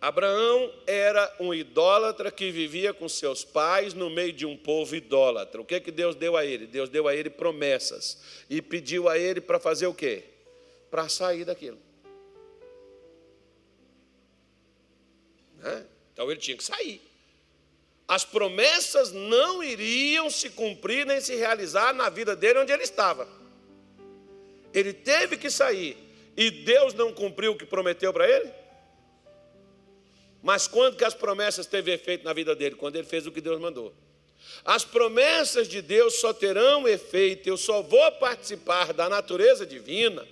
Abraão 0.00 0.72
era 0.86 1.34
um 1.40 1.54
idólatra 1.54 2.30
que 2.30 2.50
vivia 2.50 2.92
com 2.92 3.08
seus 3.08 3.44
pais 3.44 3.94
no 3.94 4.10
meio 4.10 4.32
de 4.32 4.44
um 4.44 4.56
povo 4.56 4.94
idólatra. 4.94 5.60
O 5.60 5.64
que, 5.64 5.80
que 5.80 5.90
Deus 5.90 6.14
deu 6.14 6.36
a 6.36 6.44
ele? 6.44 6.66
Deus 6.66 6.88
deu 6.88 7.08
a 7.08 7.14
ele 7.14 7.30
promessas 7.30 8.20
e 8.48 8.60
pediu 8.60 9.08
a 9.08 9.18
ele 9.18 9.40
para 9.40 9.58
fazer 9.58 9.86
o 9.86 9.94
quê? 9.94 10.24
Para 10.90 11.08
sair 11.08 11.44
daquilo. 11.44 11.78
Né? 15.56 15.86
Então 16.12 16.30
ele 16.30 16.40
tinha 16.40 16.56
que 16.56 16.64
sair. 16.64 17.00
As 18.06 18.24
promessas 18.24 19.12
não 19.12 19.64
iriam 19.64 20.30
se 20.30 20.50
cumprir 20.50 21.06
nem 21.06 21.20
se 21.20 21.34
realizar 21.34 21.92
na 21.92 22.08
vida 22.08 22.36
dele 22.36 22.60
onde 22.60 22.72
ele 22.72 22.84
estava. 22.84 23.26
Ele 24.72 24.92
teve 24.92 25.36
que 25.38 25.50
sair. 25.50 25.96
E 26.36 26.50
Deus 26.50 26.92
não 26.92 27.12
cumpriu 27.12 27.52
o 27.52 27.56
que 27.56 27.64
prometeu 27.64 28.12
para 28.12 28.28
ele? 28.28 28.65
Mas 30.46 30.68
quando 30.68 30.96
que 30.96 31.04
as 31.04 31.12
promessas 31.12 31.66
teve 31.66 31.92
efeito 31.92 32.24
na 32.24 32.32
vida 32.32 32.54
dele? 32.54 32.76
Quando 32.76 32.94
ele 32.94 33.04
fez 33.04 33.26
o 33.26 33.32
que 33.32 33.40
Deus 33.40 33.60
mandou. 33.60 33.92
As 34.64 34.84
promessas 34.84 35.66
de 35.66 35.82
Deus 35.82 36.20
só 36.20 36.32
terão 36.32 36.86
efeito, 36.86 37.48
eu 37.48 37.56
só 37.56 37.82
vou 37.82 38.12
participar 38.12 38.92
da 38.92 39.08
natureza 39.08 39.66
divina 39.66 40.24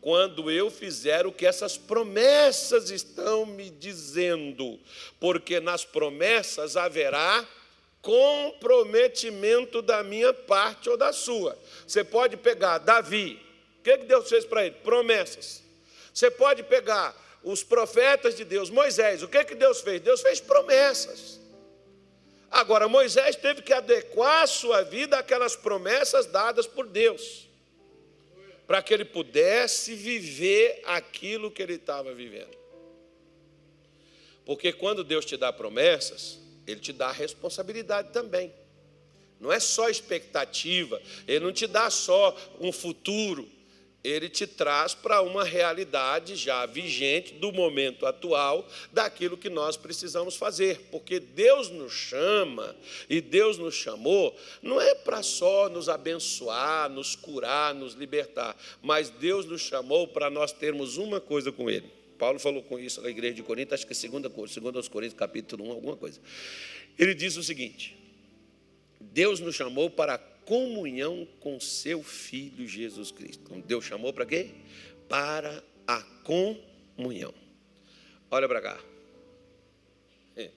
quando 0.00 0.52
eu 0.52 0.70
fizer 0.70 1.26
o 1.26 1.32
que 1.32 1.44
essas 1.44 1.76
promessas 1.76 2.90
estão 2.90 3.44
me 3.44 3.68
dizendo, 3.68 4.78
porque 5.18 5.58
nas 5.58 5.84
promessas 5.84 6.76
haverá 6.76 7.44
comprometimento 8.00 9.82
da 9.82 10.04
minha 10.04 10.32
parte 10.32 10.88
ou 10.88 10.96
da 10.96 11.12
sua. 11.12 11.58
Você 11.84 12.04
pode 12.04 12.36
pegar 12.36 12.78
Davi, 12.78 13.36
o 13.80 13.82
que 13.82 13.96
Deus 13.96 14.28
fez 14.28 14.44
para 14.44 14.64
ele? 14.64 14.76
Promessas. 14.84 15.60
Você 16.14 16.30
pode 16.30 16.62
pegar 16.62 17.25
os 17.46 17.62
profetas 17.62 18.34
de 18.34 18.44
Deus, 18.44 18.70
Moisés, 18.70 19.22
o 19.22 19.28
que 19.28 19.54
Deus 19.54 19.80
fez? 19.80 20.00
Deus 20.00 20.20
fez 20.20 20.40
promessas. 20.40 21.40
Agora, 22.50 22.88
Moisés 22.88 23.36
teve 23.36 23.62
que 23.62 23.72
adequar 23.72 24.42
a 24.42 24.46
sua 24.46 24.82
vida 24.82 25.16
àquelas 25.16 25.54
promessas 25.54 26.26
dadas 26.26 26.66
por 26.66 26.86
Deus 26.86 27.46
para 28.66 28.82
que 28.82 28.92
ele 28.92 29.04
pudesse 29.04 29.94
viver 29.94 30.82
aquilo 30.84 31.50
que 31.52 31.62
ele 31.62 31.74
estava 31.74 32.12
vivendo. 32.12 32.56
Porque 34.44 34.72
quando 34.72 35.04
Deus 35.04 35.24
te 35.24 35.36
dá 35.36 35.52
promessas, 35.52 36.38
Ele 36.66 36.80
te 36.80 36.92
dá 36.92 37.12
responsabilidade 37.12 38.12
também. 38.12 38.52
Não 39.40 39.52
é 39.52 39.60
só 39.60 39.88
expectativa, 39.88 41.00
Ele 41.28 41.44
não 41.44 41.52
te 41.52 41.66
dá 41.66 41.90
só 41.90 42.36
um 42.60 42.72
futuro, 42.72 43.48
ele 44.06 44.28
te 44.28 44.46
traz 44.46 44.94
para 44.94 45.20
uma 45.20 45.42
realidade 45.42 46.36
já 46.36 46.64
vigente 46.66 47.34
do 47.34 47.52
momento 47.52 48.06
atual, 48.06 48.68
daquilo 48.92 49.36
que 49.36 49.50
nós 49.50 49.76
precisamos 49.76 50.36
fazer, 50.36 50.82
porque 50.90 51.18
Deus 51.18 51.70
nos 51.70 51.92
chama 51.92 52.76
e 53.10 53.20
Deus 53.20 53.58
nos 53.58 53.74
chamou, 53.74 54.38
não 54.62 54.80
é 54.80 54.94
para 54.94 55.22
só 55.22 55.68
nos 55.68 55.88
abençoar, 55.88 56.88
nos 56.88 57.16
curar, 57.16 57.74
nos 57.74 57.94
libertar, 57.94 58.56
mas 58.80 59.10
Deus 59.10 59.44
nos 59.44 59.62
chamou 59.62 60.06
para 60.06 60.30
nós 60.30 60.52
termos 60.52 60.96
uma 60.96 61.20
coisa 61.20 61.50
com 61.50 61.68
Ele. 61.68 61.90
Paulo 62.18 62.38
falou 62.38 62.62
com 62.62 62.78
isso 62.78 63.02
na 63.02 63.10
igreja 63.10 63.34
de 63.34 63.42
Corinto, 63.42 63.74
acho 63.74 63.86
que 63.86 63.92
é 63.92 64.08
2 64.08 64.76
aos 64.76 64.88
Coríntios, 64.88 65.18
capítulo 65.18 65.66
1, 65.68 65.72
alguma 65.72 65.96
coisa. 65.96 66.20
Ele 66.98 67.14
diz 67.14 67.36
o 67.36 67.42
seguinte: 67.42 67.96
Deus 69.00 69.40
nos 69.40 69.54
chamou 69.54 69.90
para 69.90 70.16
comunhão 70.46 71.28
com 71.40 71.60
seu 71.60 72.02
Filho 72.02 72.66
Jesus 72.66 73.10
Cristo. 73.10 73.42
Então, 73.44 73.60
Deus 73.60 73.84
chamou 73.84 74.12
para 74.12 74.24
quê? 74.24 74.50
Para 75.08 75.62
a 75.86 76.02
comunhão. 76.24 77.34
Olha 78.30 78.48
para 78.48 78.62
cá. 78.62 78.80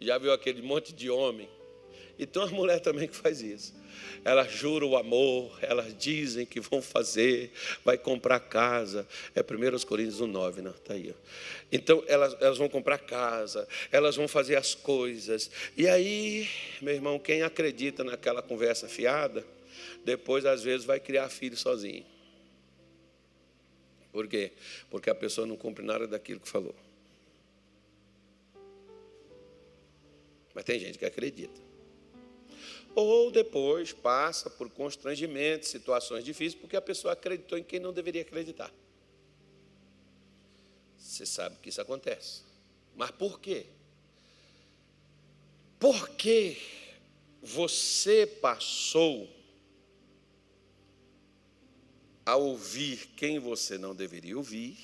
Já 0.00 0.18
viu 0.18 0.32
aquele 0.32 0.60
monte 0.60 0.92
de 0.92 1.08
homem? 1.08 1.48
E 2.18 2.26
tem 2.26 2.42
uma 2.42 2.50
mulher 2.50 2.80
também 2.80 3.08
que 3.08 3.16
faz 3.16 3.40
isso. 3.40 3.72
Elas 4.24 4.52
juram 4.52 4.90
o 4.90 4.96
amor, 4.96 5.58
elas 5.62 5.96
dizem 5.96 6.46
que 6.46 6.60
vão 6.60 6.80
fazer, 6.80 7.52
vai 7.84 7.98
comprar 7.98 8.38
casa. 8.40 9.06
É 9.34 9.40
1 9.40 9.86
Coríntios 9.86 10.20
9, 10.20 10.62
não? 10.62 10.70
Está 10.70 10.94
aí. 10.94 11.10
Ó. 11.10 11.28
Então, 11.70 12.04
elas, 12.06 12.36
elas 12.40 12.58
vão 12.58 12.68
comprar 12.68 12.98
casa, 12.98 13.66
elas 13.90 14.14
vão 14.16 14.28
fazer 14.28 14.56
as 14.56 14.74
coisas. 14.74 15.50
E 15.76 15.88
aí, 15.88 16.48
meu 16.80 16.94
irmão, 16.94 17.18
quem 17.18 17.42
acredita 17.42 18.04
naquela 18.04 18.42
conversa 18.42 18.88
fiada, 18.88 19.44
depois, 20.04 20.44
às 20.46 20.62
vezes, 20.62 20.84
vai 20.84 21.00
criar 21.00 21.28
filho 21.28 21.56
sozinho. 21.56 22.04
Por 24.12 24.28
quê? 24.28 24.52
Porque 24.90 25.08
a 25.08 25.14
pessoa 25.14 25.46
não 25.46 25.56
cumpre 25.56 25.84
nada 25.84 26.06
daquilo 26.06 26.38
que 26.38 26.48
falou. 26.48 26.74
Mas 30.54 30.64
tem 30.64 30.78
gente 30.78 30.98
que 30.98 31.06
acredita 31.06 31.71
ou 32.94 33.30
depois 33.30 33.92
passa 33.92 34.50
por 34.50 34.70
constrangimentos, 34.70 35.68
situações 35.68 36.24
difíceis, 36.24 36.54
porque 36.54 36.76
a 36.76 36.82
pessoa 36.82 37.12
acreditou 37.12 37.58
em 37.58 37.64
quem 37.64 37.80
não 37.80 37.92
deveria 37.92 38.22
acreditar. 38.22 38.72
Você 40.96 41.26
sabe 41.26 41.56
que 41.60 41.68
isso 41.68 41.80
acontece. 41.80 42.42
Mas 42.94 43.10
por 43.10 43.40
quê? 43.40 43.66
Porque 45.78 46.56
você 47.42 48.26
passou 48.26 49.28
a 52.24 52.36
ouvir 52.36 53.08
quem 53.16 53.38
você 53.38 53.76
não 53.76 53.94
deveria 53.94 54.36
ouvir 54.36 54.78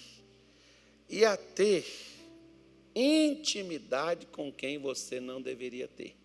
e 1.08 1.24
a 1.24 1.36
ter 1.36 1.86
intimidade 2.94 4.26
com 4.26 4.52
quem 4.52 4.76
você 4.76 5.20
não 5.20 5.40
deveria 5.40 5.86
ter. 5.86 6.16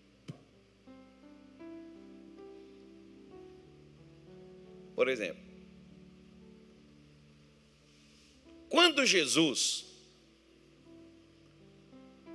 Por 5.03 5.09
exemplo, 5.09 5.43
quando 8.69 9.05
Jesus 9.05 9.83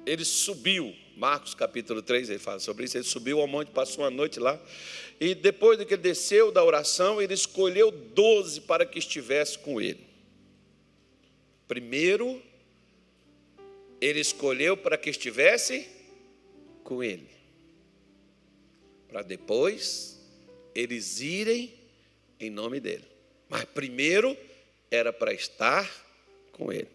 ele 0.05 0.23
subiu, 0.23 0.95
Marcos 1.17 1.55
capítulo 1.55 2.03
3, 2.03 2.29
ele 2.29 2.39
fala 2.39 2.61
sobre 2.61 2.85
isso, 2.85 2.99
ele 2.99 3.05
subiu 3.05 3.41
ao 3.41 3.47
monte, 3.47 3.71
passou 3.71 4.05
uma 4.05 4.11
noite 4.11 4.39
lá, 4.39 4.63
e 5.19 5.35
depois 5.35 5.79
de 5.79 5.87
que 5.87 5.95
ele 5.95 6.03
desceu 6.03 6.53
da 6.53 6.63
oração, 6.63 7.23
ele 7.23 7.33
escolheu 7.33 7.91
doze 7.91 8.61
para 8.61 8.85
que 8.85 8.99
estivesse 8.99 9.59
com 9.61 9.81
ele. 9.81 10.07
Primeiro, 11.67 12.43
ele 13.99 14.21
escolheu 14.21 14.77
para 14.77 14.99
que 14.99 15.09
estivesse 15.09 15.89
com 16.85 17.03
ele, 17.03 17.31
para 19.09 19.23
depois 19.23 20.21
eles 20.75 21.23
irem 21.23 21.78
em 22.41 22.51
nome 22.51 22.81
dele. 22.81 23.05
Mas 23.49 23.65
primeiro 23.65 24.37
era 24.91 25.13
para 25.13 25.33
estar 25.33 25.89
com 26.53 26.73
ele. 26.73 26.89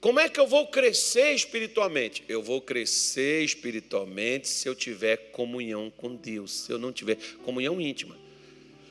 Como 0.00 0.18
é 0.18 0.28
que 0.28 0.40
eu 0.40 0.48
vou 0.48 0.66
crescer 0.66 1.32
espiritualmente? 1.32 2.24
Eu 2.28 2.42
vou 2.42 2.60
crescer 2.60 3.44
espiritualmente 3.44 4.48
se 4.48 4.68
eu 4.68 4.74
tiver 4.74 5.30
comunhão 5.30 5.90
com 5.90 6.16
Deus, 6.16 6.50
se 6.64 6.72
eu 6.72 6.78
não 6.78 6.92
tiver 6.92 7.16
comunhão 7.44 7.80
íntima. 7.80 8.18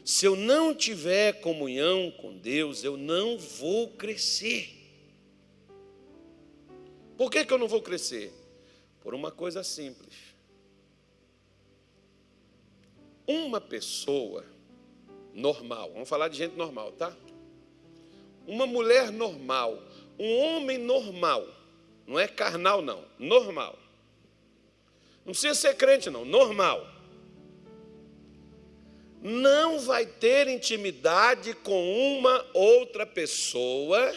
Se 0.06 0.26
eu 0.26 0.36
não 0.36 0.74
tiver 0.74 1.34
comunhão 1.42 2.12
com 2.12 2.38
Deus, 2.38 2.84
eu 2.84 2.96
não 2.96 3.38
vou 3.38 3.90
crescer. 3.90 4.70
Por 7.18 7.30
que, 7.30 7.46
que 7.46 7.54
eu 7.54 7.58
não 7.58 7.68
vou 7.68 7.82
crescer? 7.82 8.32
Por 9.02 9.14
uma 9.14 9.32
coisa 9.32 9.64
simples. 9.64 10.16
Uma 13.28 13.60
pessoa 13.60 14.46
normal. 15.34 15.92
Vamos 15.94 16.10
falar 16.10 16.28
de 16.28 16.38
gente 16.38 16.56
normal, 16.56 16.92
tá? 16.94 17.16
Uma 18.48 18.66
mulher 18.66 19.12
normal, 19.12 19.82
um 20.20 20.38
homem 20.40 20.78
normal, 20.78 21.48
não 22.08 22.20
é 22.20 22.28
carnal 22.28 22.82
não, 22.82 23.06
normal. 23.18 23.78
Não 25.26 25.34
precisa 25.34 25.54
ser 25.54 25.76
crente 25.76 26.10
não, 26.10 26.26
normal. 26.26 26.88
Não 29.22 29.80
vai 29.80 30.06
ter 30.06 30.48
intimidade 30.48 31.54
com 31.54 32.18
uma 32.18 32.44
outra 32.54 33.06
pessoa 33.06 34.16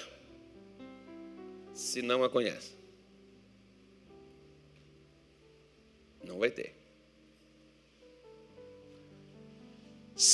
se 1.74 2.00
não 2.00 2.24
a 2.24 2.30
conhece. 2.30 2.72
Não 6.22 6.38
vai 6.38 6.50
ter. 6.50 6.83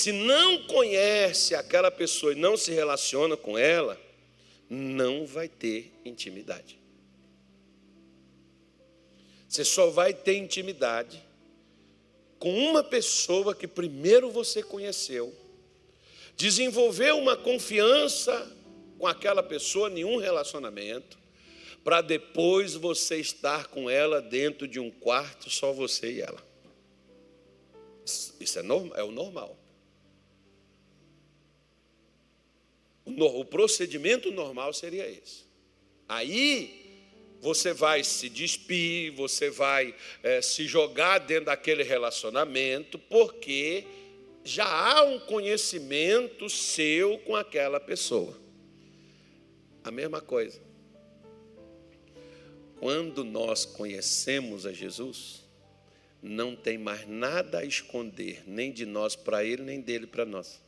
Se 0.00 0.12
não 0.12 0.62
conhece 0.62 1.54
aquela 1.54 1.90
pessoa 1.90 2.32
e 2.32 2.34
não 2.34 2.56
se 2.56 2.72
relaciona 2.72 3.36
com 3.36 3.58
ela, 3.58 4.00
não 4.66 5.26
vai 5.26 5.46
ter 5.46 5.92
intimidade. 6.06 6.78
Você 9.46 9.62
só 9.62 9.90
vai 9.90 10.14
ter 10.14 10.38
intimidade 10.38 11.22
com 12.38 12.50
uma 12.50 12.82
pessoa 12.82 13.54
que 13.54 13.68
primeiro 13.68 14.30
você 14.30 14.62
conheceu, 14.62 15.34
desenvolveu 16.34 17.18
uma 17.18 17.36
confiança 17.36 18.50
com 18.98 19.06
aquela 19.06 19.42
pessoa, 19.42 19.90
nenhum 19.90 20.16
relacionamento, 20.16 21.18
para 21.84 22.00
depois 22.00 22.72
você 22.72 23.20
estar 23.20 23.66
com 23.66 23.90
ela 23.90 24.22
dentro 24.22 24.66
de 24.66 24.80
um 24.80 24.90
quarto, 24.90 25.50
só 25.50 25.74
você 25.74 26.10
e 26.10 26.20
ela. 26.22 26.42
Isso 28.40 28.58
é, 28.58 28.62
normal, 28.62 28.96
é 28.98 29.04
o 29.04 29.10
normal. 29.10 29.59
O 33.18 33.44
procedimento 33.44 34.30
normal 34.30 34.72
seria 34.72 35.08
esse. 35.08 35.44
Aí 36.08 36.80
você 37.40 37.72
vai 37.72 38.04
se 38.04 38.28
despir, 38.28 39.12
você 39.12 39.50
vai 39.50 39.94
é, 40.22 40.42
se 40.42 40.66
jogar 40.66 41.18
dentro 41.18 41.46
daquele 41.46 41.82
relacionamento, 41.82 42.98
porque 42.98 43.84
já 44.44 44.66
há 44.66 45.02
um 45.02 45.18
conhecimento 45.20 46.48
seu 46.50 47.18
com 47.18 47.34
aquela 47.34 47.80
pessoa. 47.80 48.38
A 49.82 49.90
mesma 49.90 50.20
coisa. 50.20 50.60
Quando 52.78 53.24
nós 53.24 53.64
conhecemos 53.64 54.66
a 54.66 54.72
Jesus, 54.72 55.44
não 56.22 56.54
tem 56.54 56.78
mais 56.78 57.06
nada 57.06 57.58
a 57.58 57.64
esconder, 57.64 58.42
nem 58.46 58.72
de 58.72 58.84
nós 58.84 59.16
para 59.16 59.44
Ele, 59.44 59.62
nem 59.62 59.80
dele 59.80 60.06
para 60.06 60.24
nós. 60.24 60.60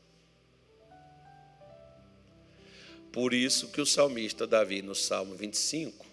Por 3.12 3.34
isso 3.34 3.68
que 3.68 3.80
o 3.80 3.86
salmista 3.86 4.46
Davi, 4.46 4.80
no 4.80 4.94
Salmo 4.94 5.34
25, 5.34 6.06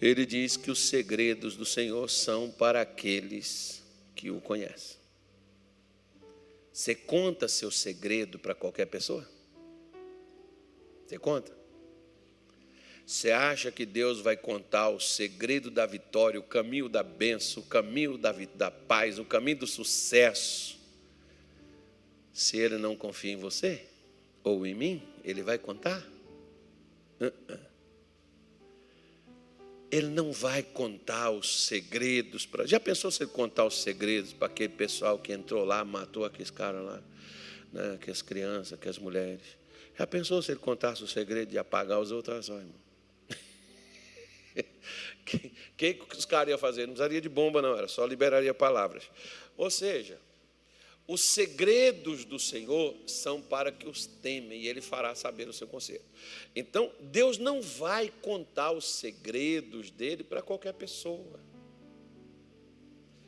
ele 0.00 0.26
diz 0.26 0.58
que 0.58 0.70
os 0.70 0.80
segredos 0.80 1.56
do 1.56 1.64
Senhor 1.64 2.10
são 2.10 2.50
para 2.50 2.82
aqueles 2.82 3.82
que 4.14 4.30
o 4.30 4.38
conhecem. 4.38 4.98
Você 6.70 6.94
conta 6.94 7.48
seu 7.48 7.70
segredo 7.70 8.38
para 8.38 8.54
qualquer 8.54 8.86
pessoa? 8.86 9.26
Você 11.06 11.18
conta? 11.18 11.56
Você 13.06 13.30
acha 13.30 13.70
que 13.70 13.86
Deus 13.86 14.20
vai 14.20 14.36
contar 14.36 14.90
o 14.90 15.00
segredo 15.00 15.70
da 15.70 15.86
vitória, 15.86 16.38
o 16.38 16.42
caminho 16.42 16.88
da 16.88 17.02
bênção, 17.02 17.62
o 17.62 17.66
caminho 17.66 18.18
da, 18.18 18.32
da 18.32 18.70
paz, 18.70 19.18
o 19.18 19.24
caminho 19.24 19.58
do 19.58 19.66
sucesso, 19.66 20.78
se 22.32 22.58
Ele 22.58 22.76
não 22.76 22.96
confia 22.96 23.32
em 23.32 23.36
você 23.36 23.86
ou 24.42 24.66
em 24.66 24.74
mim? 24.74 25.13
Ele 25.24 25.42
vai 25.42 25.58
contar? 25.58 26.00
Uh 27.20 27.26
-uh. 27.26 27.58
Ele 29.90 30.08
não 30.08 30.32
vai 30.32 30.62
contar 30.62 31.30
os 31.30 31.66
segredos 31.66 32.44
para. 32.44 32.66
Já 32.66 32.80
pensou 32.80 33.10
se 33.10 33.22
ele 33.22 33.30
contar 33.30 33.64
os 33.64 33.80
segredos 33.80 34.32
para 34.32 34.48
aquele 34.48 34.72
pessoal 34.72 35.18
que 35.18 35.32
entrou 35.32 35.64
lá, 35.64 35.84
matou 35.84 36.24
aqueles 36.24 36.50
caras 36.50 36.84
lá, 36.84 37.02
né, 37.72 37.94
aquelas 37.94 38.20
crianças, 38.20 38.72
aquelas 38.72 38.98
mulheres? 38.98 39.56
Já 39.96 40.06
pensou 40.06 40.42
se 40.42 40.50
ele 40.50 40.58
contasse 40.58 41.02
o 41.04 41.06
segredo 41.06 41.50
de 41.50 41.58
apagar 41.58 42.00
os 42.00 42.10
outros? 42.10 42.48
Irmão. 42.48 42.84
O 45.24 45.76
que, 45.76 45.94
que 45.94 46.16
os 46.16 46.24
caras 46.24 46.50
iam 46.50 46.58
fazer? 46.58 46.82
Não 46.82 46.94
precisaria 46.94 47.20
de 47.20 47.28
bomba, 47.28 47.62
não, 47.62 47.76
era 47.76 47.88
só 47.88 48.04
liberaria 48.04 48.52
palavras. 48.52 49.10
Ou 49.56 49.70
seja, 49.70 50.18
os 51.06 51.20
segredos 51.20 52.24
do 52.24 52.38
Senhor 52.38 52.94
são 53.06 53.40
para 53.40 53.70
que 53.70 53.86
os 53.86 54.06
temem 54.06 54.62
e 54.62 54.68
Ele 54.68 54.80
fará 54.80 55.14
saber 55.14 55.48
o 55.48 55.52
seu 55.52 55.66
conselho. 55.66 56.04
Então, 56.56 56.90
Deus 56.98 57.36
não 57.36 57.60
vai 57.60 58.10
contar 58.22 58.72
os 58.72 58.86
segredos 58.86 59.90
dele 59.90 60.24
para 60.24 60.40
qualquer 60.40 60.72
pessoa. 60.72 61.40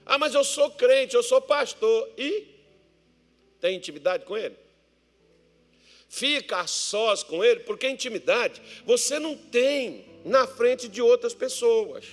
Ah, 0.06 0.16
mas 0.16 0.34
eu 0.34 0.42
sou 0.42 0.70
crente, 0.70 1.14
eu 1.14 1.22
sou 1.22 1.42
pastor. 1.42 2.10
E 2.16 2.46
tem 3.60 3.76
intimidade 3.76 4.24
com 4.24 4.38
Ele? 4.38 4.56
Fica 6.08 6.60
a 6.60 6.66
sós 6.66 7.22
com 7.22 7.44
Ele, 7.44 7.60
porque 7.60 7.88
intimidade 7.88 8.62
você 8.86 9.18
não 9.18 9.36
tem 9.36 10.06
na 10.24 10.46
frente 10.46 10.88
de 10.88 11.02
outras 11.02 11.34
pessoas. 11.34 12.06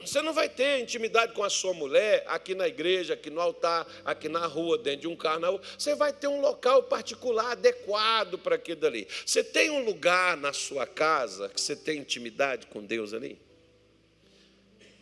Você 0.00 0.22
não 0.22 0.32
vai 0.32 0.48
ter 0.48 0.80
intimidade 0.80 1.34
com 1.34 1.42
a 1.42 1.50
sua 1.50 1.74
mulher 1.74 2.24
aqui 2.26 2.54
na 2.54 2.66
igreja, 2.66 3.14
aqui 3.14 3.28
no 3.28 3.40
altar, 3.40 3.86
aqui 4.04 4.28
na 4.28 4.46
rua, 4.46 4.78
dentro 4.78 5.02
de 5.02 5.08
um 5.08 5.16
carro. 5.16 5.60
Você 5.78 5.94
vai 5.94 6.12
ter 6.12 6.26
um 6.26 6.40
local 6.40 6.84
particular 6.84 7.52
adequado 7.52 8.38
para 8.38 8.54
aquilo 8.54 8.80
dali. 8.80 9.06
Você 9.26 9.44
tem 9.44 9.70
um 9.70 9.84
lugar 9.84 10.36
na 10.36 10.52
sua 10.52 10.86
casa 10.86 11.48
que 11.48 11.60
você 11.60 11.76
tem 11.76 11.98
intimidade 11.98 12.66
com 12.66 12.82
Deus 12.82 13.12
ali? 13.12 13.38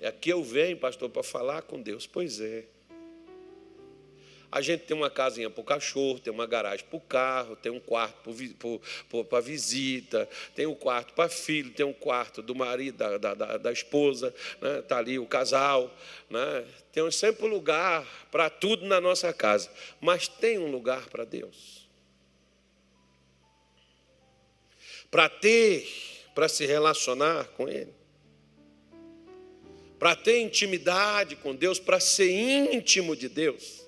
É 0.01 0.09
aqui 0.09 0.31
eu 0.31 0.43
venho, 0.43 0.77
pastor, 0.77 1.09
para 1.09 1.23
falar 1.23 1.63
com 1.63 1.81
Deus. 1.81 2.07
Pois 2.07 2.41
é. 2.41 2.65
A 4.53 4.61
gente 4.61 4.83
tem 4.85 4.95
uma 4.95 5.09
casinha 5.09 5.49
para 5.49 5.63
o 5.63 5.65
cachorro, 5.65 6.19
tem 6.19 6.31
uma 6.31 6.47
garagem 6.47 6.85
para 6.85 6.97
o 6.99 7.01
carro, 7.01 7.57
tem 7.57 7.73
um 7.73 7.81
quarto 7.81 8.31
para 9.25 9.41
visita, 9.41 10.29
tem 10.55 10.67
um 10.67 10.75
quarto 10.75 11.15
para 11.15 11.27
filho, 11.31 11.71
tem 11.71 11.87
um 11.87 11.93
quarto 11.95 12.43
do 12.43 12.55
marido, 12.55 12.99
da, 12.99 13.35
da, 13.35 13.57
da 13.57 13.73
esposa, 13.73 14.29
está 14.29 14.69
né? 14.69 14.83
Tá 14.83 14.99
ali 14.99 15.19
o 15.19 15.25
casal. 15.25 15.91
Né? 16.29 16.67
Tem 16.93 17.11
sempre 17.11 17.47
um 17.47 17.49
lugar 17.49 18.07
para 18.31 18.51
tudo 18.51 18.85
na 18.85 19.01
nossa 19.01 19.33
casa, 19.33 19.71
mas 19.99 20.29
tem 20.29 20.59
um 20.59 20.71
lugar 20.71 21.09
para 21.09 21.25
Deus. 21.25 21.89
Para 25.11 25.31
ter, 25.31 25.89
para 26.35 26.47
se 26.47 26.67
relacionar 26.67 27.47
com 27.57 27.67
Ele 27.67 28.03
para 29.99 30.17
ter 30.17 30.41
intimidade 30.41 31.37
com 31.37 31.55
Deus, 31.55 31.79
para 31.79 32.01
ser 32.01 32.29
íntimo 32.29 33.15
de 33.15 33.29
Deus. 33.29 33.82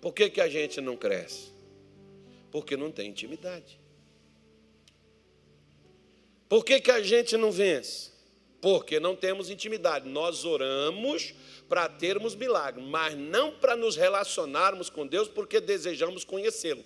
Por 0.00 0.14
que, 0.14 0.30
que 0.30 0.40
a 0.40 0.48
gente 0.48 0.80
não 0.80 0.96
cresce? 0.96 1.50
Porque 2.50 2.76
não 2.76 2.90
tem 2.90 3.08
intimidade. 3.08 3.78
Por 6.48 6.64
que, 6.64 6.80
que 6.80 6.90
a 6.90 7.00
gente 7.02 7.36
não 7.36 7.52
vence? 7.52 8.10
Porque 8.60 8.98
não 8.98 9.14
temos 9.14 9.50
intimidade. 9.50 10.08
Nós 10.08 10.44
oramos 10.44 11.34
para 11.68 11.88
termos 11.88 12.34
milagre, 12.34 12.82
mas 12.82 13.16
não 13.16 13.52
para 13.52 13.76
nos 13.76 13.94
relacionarmos 13.94 14.90
com 14.90 15.06
Deus 15.06 15.28
porque 15.28 15.60
desejamos 15.60 16.24
conhecê-lo. 16.24 16.84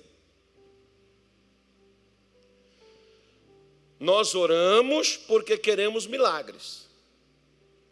Nós 3.99 4.35
oramos 4.35 5.17
porque 5.17 5.57
queremos 5.57 6.07
milagres. 6.07 6.84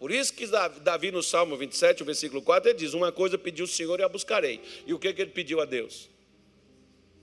Por 0.03 0.11
isso 0.11 0.35
que 0.35 0.49
Davi, 0.83 1.13
no 1.13 1.23
Salmo 1.23 1.57
27, 1.57 2.03
o 2.03 2.05
versículo 2.05 2.43
4, 2.43 2.71
ele 2.71 2.77
diz: 2.77 2.93
Uma 2.93 3.13
coisa 3.13 3.39
pediu 3.39 3.67
o 3.67 3.69
Senhor 3.69 4.01
e 4.01 4.03
a 4.03 4.09
buscarei. 4.09 4.61
E 4.85 4.93
o 4.93 4.99
que, 4.99 5.13
que 5.13 5.23
ele 5.23 5.31
pediu 5.31 5.61
a 5.61 5.65
Deus? 5.65 6.11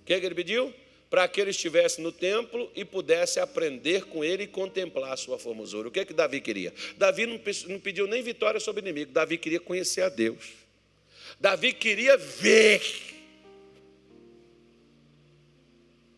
O 0.01 0.05
que, 0.05 0.17
que 0.17 0.25
ele 0.25 0.33
pediu? 0.33 0.73
Para 1.09 1.27
que 1.27 1.41
ele 1.41 1.49
estivesse 1.49 1.99
no 1.99 2.09
templo 2.09 2.71
e 2.73 2.85
pudesse 2.85 3.37
aprender 3.37 4.05
com 4.05 4.23
ele 4.23 4.43
e 4.43 4.47
contemplar 4.47 5.11
a 5.11 5.17
sua 5.17 5.37
formosura. 5.37 5.89
O 5.89 5.91
que, 5.91 6.05
que 6.05 6.13
Davi 6.13 6.39
queria? 6.39 6.73
Davi 6.95 7.25
não 7.25 7.79
pediu 7.81 8.07
nem 8.07 8.23
vitória 8.23 8.61
sobre 8.61 8.79
o 8.79 8.83
inimigo, 8.85 9.11
Davi 9.11 9.37
queria 9.37 9.59
conhecer 9.59 10.03
a 10.03 10.07
Deus. 10.07 10.53
Davi 11.37 11.73
queria 11.73 12.15
ver. 12.15 12.81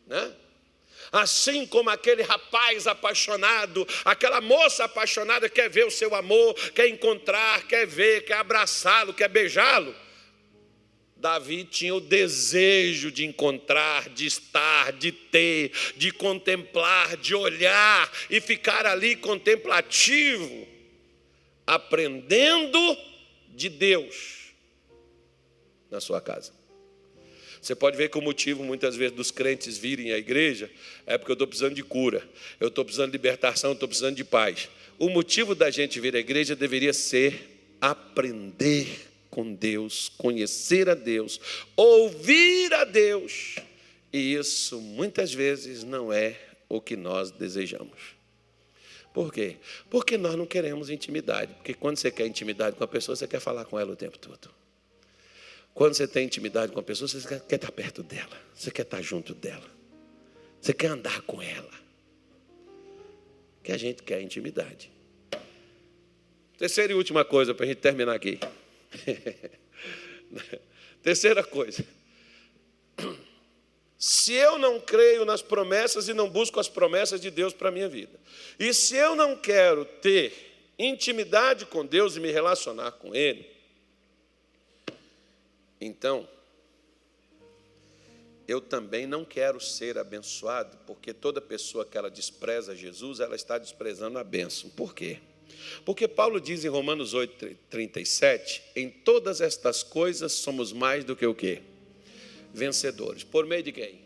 Né? 0.05 0.31
Assim 1.11 1.65
como 1.65 1.89
aquele 1.89 2.21
rapaz 2.21 2.87
apaixonado, 2.87 3.85
aquela 4.05 4.39
moça 4.39 4.85
apaixonada 4.85 5.49
quer 5.49 5.69
ver 5.69 5.85
o 5.85 5.91
seu 5.91 6.15
amor, 6.15 6.53
quer 6.71 6.87
encontrar, 6.87 7.67
quer 7.67 7.85
ver, 7.85 8.23
quer 8.23 8.35
abraçá-lo, 8.35 9.13
quer 9.13 9.27
beijá-lo. 9.27 9.93
Davi 11.17 11.65
tinha 11.65 11.93
o 11.93 11.99
desejo 11.99 13.11
de 13.11 13.25
encontrar, 13.25 14.09
de 14.09 14.25
estar, 14.25 14.93
de 14.93 15.11
ter, 15.11 15.71
de 15.97 16.11
contemplar, 16.11 17.17
de 17.17 17.35
olhar 17.35 18.09
e 18.29 18.39
ficar 18.39 18.85
ali 18.85 19.15
contemplativo, 19.17 20.65
aprendendo 21.67 22.97
de 23.49 23.67
Deus 23.67 24.53
na 25.91 25.99
sua 25.99 26.21
casa. 26.21 26.60
Você 27.61 27.75
pode 27.75 27.95
ver 27.95 28.09
que 28.09 28.17
o 28.17 28.21
motivo, 28.21 28.63
muitas 28.63 28.95
vezes, 28.95 29.15
dos 29.15 29.29
crentes 29.29 29.77
virem 29.77 30.11
à 30.11 30.17
igreja 30.17 30.69
é 31.05 31.17
porque 31.17 31.31
eu 31.31 31.35
estou 31.35 31.47
precisando 31.47 31.75
de 31.75 31.83
cura, 31.83 32.27
eu 32.59 32.69
estou 32.69 32.83
precisando 32.83 33.11
de 33.11 33.17
libertação, 33.17 33.73
estou 33.73 33.87
precisando 33.87 34.15
de 34.15 34.23
paz. 34.23 34.67
O 34.97 35.09
motivo 35.09 35.53
da 35.53 35.69
gente 35.69 35.99
vir 35.99 36.15
à 36.15 36.19
igreja 36.19 36.55
deveria 36.55 36.91
ser 36.91 37.75
aprender 37.79 38.87
com 39.29 39.53
Deus, 39.53 40.09
conhecer 40.17 40.89
a 40.89 40.95
Deus, 40.95 41.39
ouvir 41.75 42.73
a 42.73 42.83
Deus. 42.83 43.55
E 44.11 44.33
isso 44.33 44.81
muitas 44.81 45.31
vezes 45.31 45.83
não 45.83 46.11
é 46.11 46.37
o 46.67 46.81
que 46.81 46.95
nós 46.95 47.29
desejamos. 47.29 47.99
Por 49.13 49.31
quê? 49.31 49.57
Porque 49.89 50.17
nós 50.17 50.35
não 50.35 50.45
queremos 50.45 50.89
intimidade. 50.89 51.53
Porque 51.55 51.73
quando 51.73 51.97
você 51.97 52.09
quer 52.09 52.25
intimidade 52.25 52.75
com 52.75 52.83
a 52.83 52.87
pessoa, 52.87 53.15
você 53.15 53.27
quer 53.27 53.39
falar 53.39 53.65
com 53.65 53.79
ela 53.79 53.91
o 53.91 53.95
tempo 53.95 54.17
todo. 54.17 54.60
Quando 55.73 55.93
você 55.93 56.07
tem 56.07 56.25
intimidade 56.25 56.71
com 56.71 56.79
a 56.79 56.83
pessoa, 56.83 57.07
você 57.07 57.39
quer 57.39 57.55
estar 57.55 57.71
perto 57.71 58.03
dela, 58.03 58.37
você 58.53 58.69
quer 58.69 58.83
estar 58.83 59.01
junto 59.01 59.33
dela, 59.33 59.69
você 60.59 60.73
quer 60.73 60.87
andar 60.87 61.21
com 61.21 61.41
ela. 61.41 61.71
Que 63.63 63.71
a 63.71 63.77
gente 63.77 64.01
quer 64.03 64.21
intimidade. 64.21 64.91
Terceira 66.57 66.93
e 66.93 66.95
última 66.95 67.23
coisa 67.23 67.53
para 67.53 67.65
a 67.65 67.67
gente 67.67 67.77
terminar 67.79 68.15
aqui. 68.15 68.39
Terceira 71.01 71.43
coisa. 71.43 71.85
Se 73.97 74.33
eu 74.33 74.57
não 74.57 74.79
creio 74.79 75.25
nas 75.25 75.43
promessas 75.43 76.07
e 76.07 76.13
não 76.13 76.27
busco 76.27 76.59
as 76.59 76.67
promessas 76.67 77.21
de 77.21 77.29
Deus 77.29 77.53
para 77.53 77.69
a 77.69 77.71
minha 77.71 77.87
vida, 77.87 78.19
e 78.59 78.73
se 78.73 78.95
eu 78.95 79.15
não 79.15 79.35
quero 79.35 79.85
ter 79.85 80.33
intimidade 80.77 81.65
com 81.67 81.85
Deus 81.85 82.15
e 82.15 82.19
me 82.19 82.31
relacionar 82.31 82.93
com 82.93 83.13
Ele, 83.13 83.50
então, 85.81 86.29
eu 88.47 88.61
também 88.61 89.07
não 89.07 89.25
quero 89.25 89.59
ser 89.59 89.97
abençoado, 89.97 90.77
porque 90.85 91.11
toda 91.13 91.41
pessoa 91.41 91.83
que 91.83 91.97
ela 91.97 92.11
despreza 92.11 92.75
Jesus, 92.75 93.19
ela 93.19 93.35
está 93.35 93.57
desprezando 93.57 94.19
a 94.19 94.23
bênção. 94.23 94.69
Por 94.69 94.93
quê? 94.93 95.19
Porque 95.83 96.07
Paulo 96.07 96.39
diz 96.39 96.63
em 96.63 96.67
Romanos 96.67 97.13
8, 97.13 97.57
37, 97.69 98.61
em 98.75 98.89
todas 98.89 99.41
estas 99.41 99.83
coisas 99.83 100.33
somos 100.33 100.71
mais 100.71 101.03
do 101.03 101.15
que 101.15 101.25
o 101.25 101.33
quê? 101.33 101.61
Vencedores. 102.53 103.23
Por 103.23 103.45
meio 103.45 103.63
de 103.63 103.71
quem? 103.71 104.01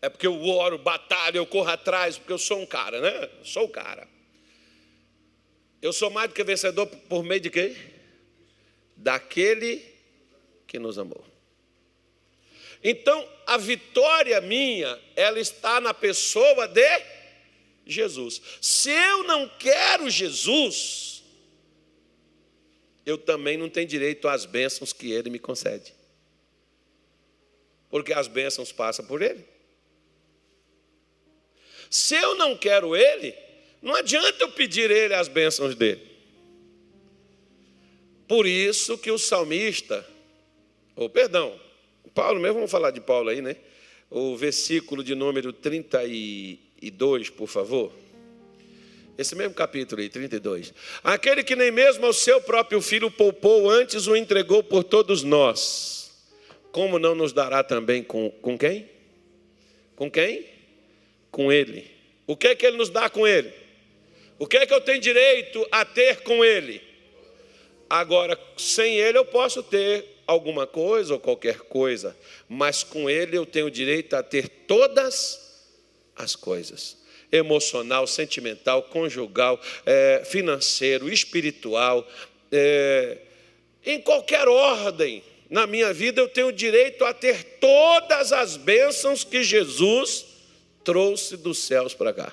É 0.00 0.08
porque 0.08 0.26
eu 0.26 0.42
oro, 0.44 0.78
batalho, 0.78 1.36
eu 1.36 1.46
corro 1.46 1.70
atrás, 1.70 2.16
porque 2.18 2.32
eu 2.32 2.38
sou 2.38 2.60
um 2.60 2.66
cara, 2.66 3.00
né? 3.00 3.30
sou 3.42 3.64
o 3.64 3.68
cara. 3.68 4.08
Eu 5.80 5.92
sou 5.92 6.10
mais 6.10 6.28
do 6.28 6.34
que 6.34 6.42
vencedor 6.42 6.86
por 6.86 7.22
meio 7.22 7.40
de 7.40 7.50
quem? 7.50 7.76
Daquele 8.98 9.84
que 10.66 10.78
nos 10.78 10.98
amou. 10.98 11.24
Então, 12.82 13.28
a 13.46 13.56
vitória 13.56 14.40
minha, 14.40 15.00
ela 15.16 15.40
está 15.40 15.80
na 15.80 15.94
pessoa 15.94 16.68
de 16.68 17.02
Jesus. 17.86 18.40
Se 18.60 18.90
eu 18.90 19.24
não 19.24 19.48
quero 19.58 20.10
Jesus, 20.10 21.24
eu 23.06 23.16
também 23.16 23.56
não 23.56 23.68
tenho 23.68 23.86
direito 23.86 24.28
às 24.28 24.44
bênçãos 24.44 24.92
que 24.92 25.10
ele 25.10 25.30
me 25.30 25.38
concede. 25.38 25.94
Porque 27.88 28.12
as 28.12 28.28
bênçãos 28.28 28.70
passam 28.70 29.06
por 29.06 29.22
ele. 29.22 29.44
Se 31.90 32.14
eu 32.14 32.34
não 32.34 32.56
quero 32.56 32.94
ele, 32.94 33.34
não 33.80 33.94
adianta 33.94 34.42
eu 34.42 34.52
pedir 34.52 34.90
ele 34.90 35.14
as 35.14 35.26
bênçãos 35.26 35.74
dele. 35.74 36.17
Por 38.28 38.46
isso 38.46 38.98
que 38.98 39.10
o 39.10 39.18
salmista, 39.18 40.06
ou 40.94 41.06
oh, 41.06 41.10
perdão, 41.10 41.58
Paulo 42.14 42.38
mesmo, 42.38 42.56
vamos 42.56 42.70
falar 42.70 42.90
de 42.90 43.00
Paulo 43.00 43.30
aí, 43.30 43.40
né? 43.40 43.56
O 44.10 44.36
versículo 44.36 45.02
de 45.02 45.14
número 45.14 45.52
32, 45.52 47.30
por 47.30 47.48
favor. 47.48 47.92
Esse 49.16 49.34
mesmo 49.34 49.54
capítulo 49.54 50.02
aí, 50.02 50.08
32. 50.08 50.74
Aquele 51.02 51.42
que 51.42 51.56
nem 51.56 51.70
mesmo 51.70 52.04
ao 52.04 52.12
seu 52.12 52.40
próprio 52.40 52.82
filho 52.82 53.10
poupou, 53.10 53.70
antes 53.70 54.06
o 54.06 54.14
entregou 54.14 54.62
por 54.62 54.84
todos 54.84 55.22
nós. 55.22 56.12
Como 56.70 56.98
não 56.98 57.14
nos 57.14 57.32
dará 57.32 57.64
também 57.64 58.02
com, 58.02 58.30
com 58.30 58.58
quem? 58.58 58.90
Com 59.96 60.10
quem? 60.10 60.44
Com 61.30 61.50
ele. 61.50 61.90
O 62.26 62.36
que 62.36 62.48
é 62.48 62.54
que 62.54 62.66
ele 62.66 62.76
nos 62.76 62.90
dá 62.90 63.08
com 63.08 63.26
ele? 63.26 63.52
O 64.38 64.46
que 64.46 64.56
é 64.56 64.66
que 64.66 64.74
eu 64.74 64.80
tenho 64.80 65.00
direito 65.00 65.66
a 65.70 65.84
ter 65.84 66.20
com 66.22 66.44
ele? 66.44 66.87
Agora, 67.88 68.38
sem 68.56 68.96
ele 68.96 69.18
eu 69.18 69.24
posso 69.24 69.62
ter 69.62 70.04
alguma 70.26 70.66
coisa 70.66 71.14
ou 71.14 71.20
qualquer 71.20 71.60
coisa, 71.60 72.16
mas 72.48 72.84
com 72.84 73.08
ele 73.08 73.36
eu 73.36 73.46
tenho 73.46 73.70
direito 73.70 74.14
a 74.14 74.22
ter 74.22 74.48
todas 74.66 75.64
as 76.14 76.36
coisas 76.36 76.98
emocional, 77.30 78.06
sentimental, 78.06 78.82
conjugal, 78.84 79.60
é, 79.84 80.22
financeiro, 80.24 81.10
espiritual, 81.10 82.06
é, 82.50 83.18
em 83.84 84.00
qualquer 84.00 84.48
ordem 84.48 85.22
na 85.50 85.66
minha 85.66 85.92
vida, 85.94 86.20
eu 86.20 86.28
tenho 86.28 86.52
direito 86.52 87.04
a 87.04 87.14
ter 87.14 87.42
todas 87.58 88.32
as 88.32 88.56
bênçãos 88.56 89.24
que 89.24 89.42
Jesus 89.42 90.26
trouxe 90.84 91.36
dos 91.36 91.58
céus 91.58 91.94
para 91.94 92.12
cá. 92.12 92.32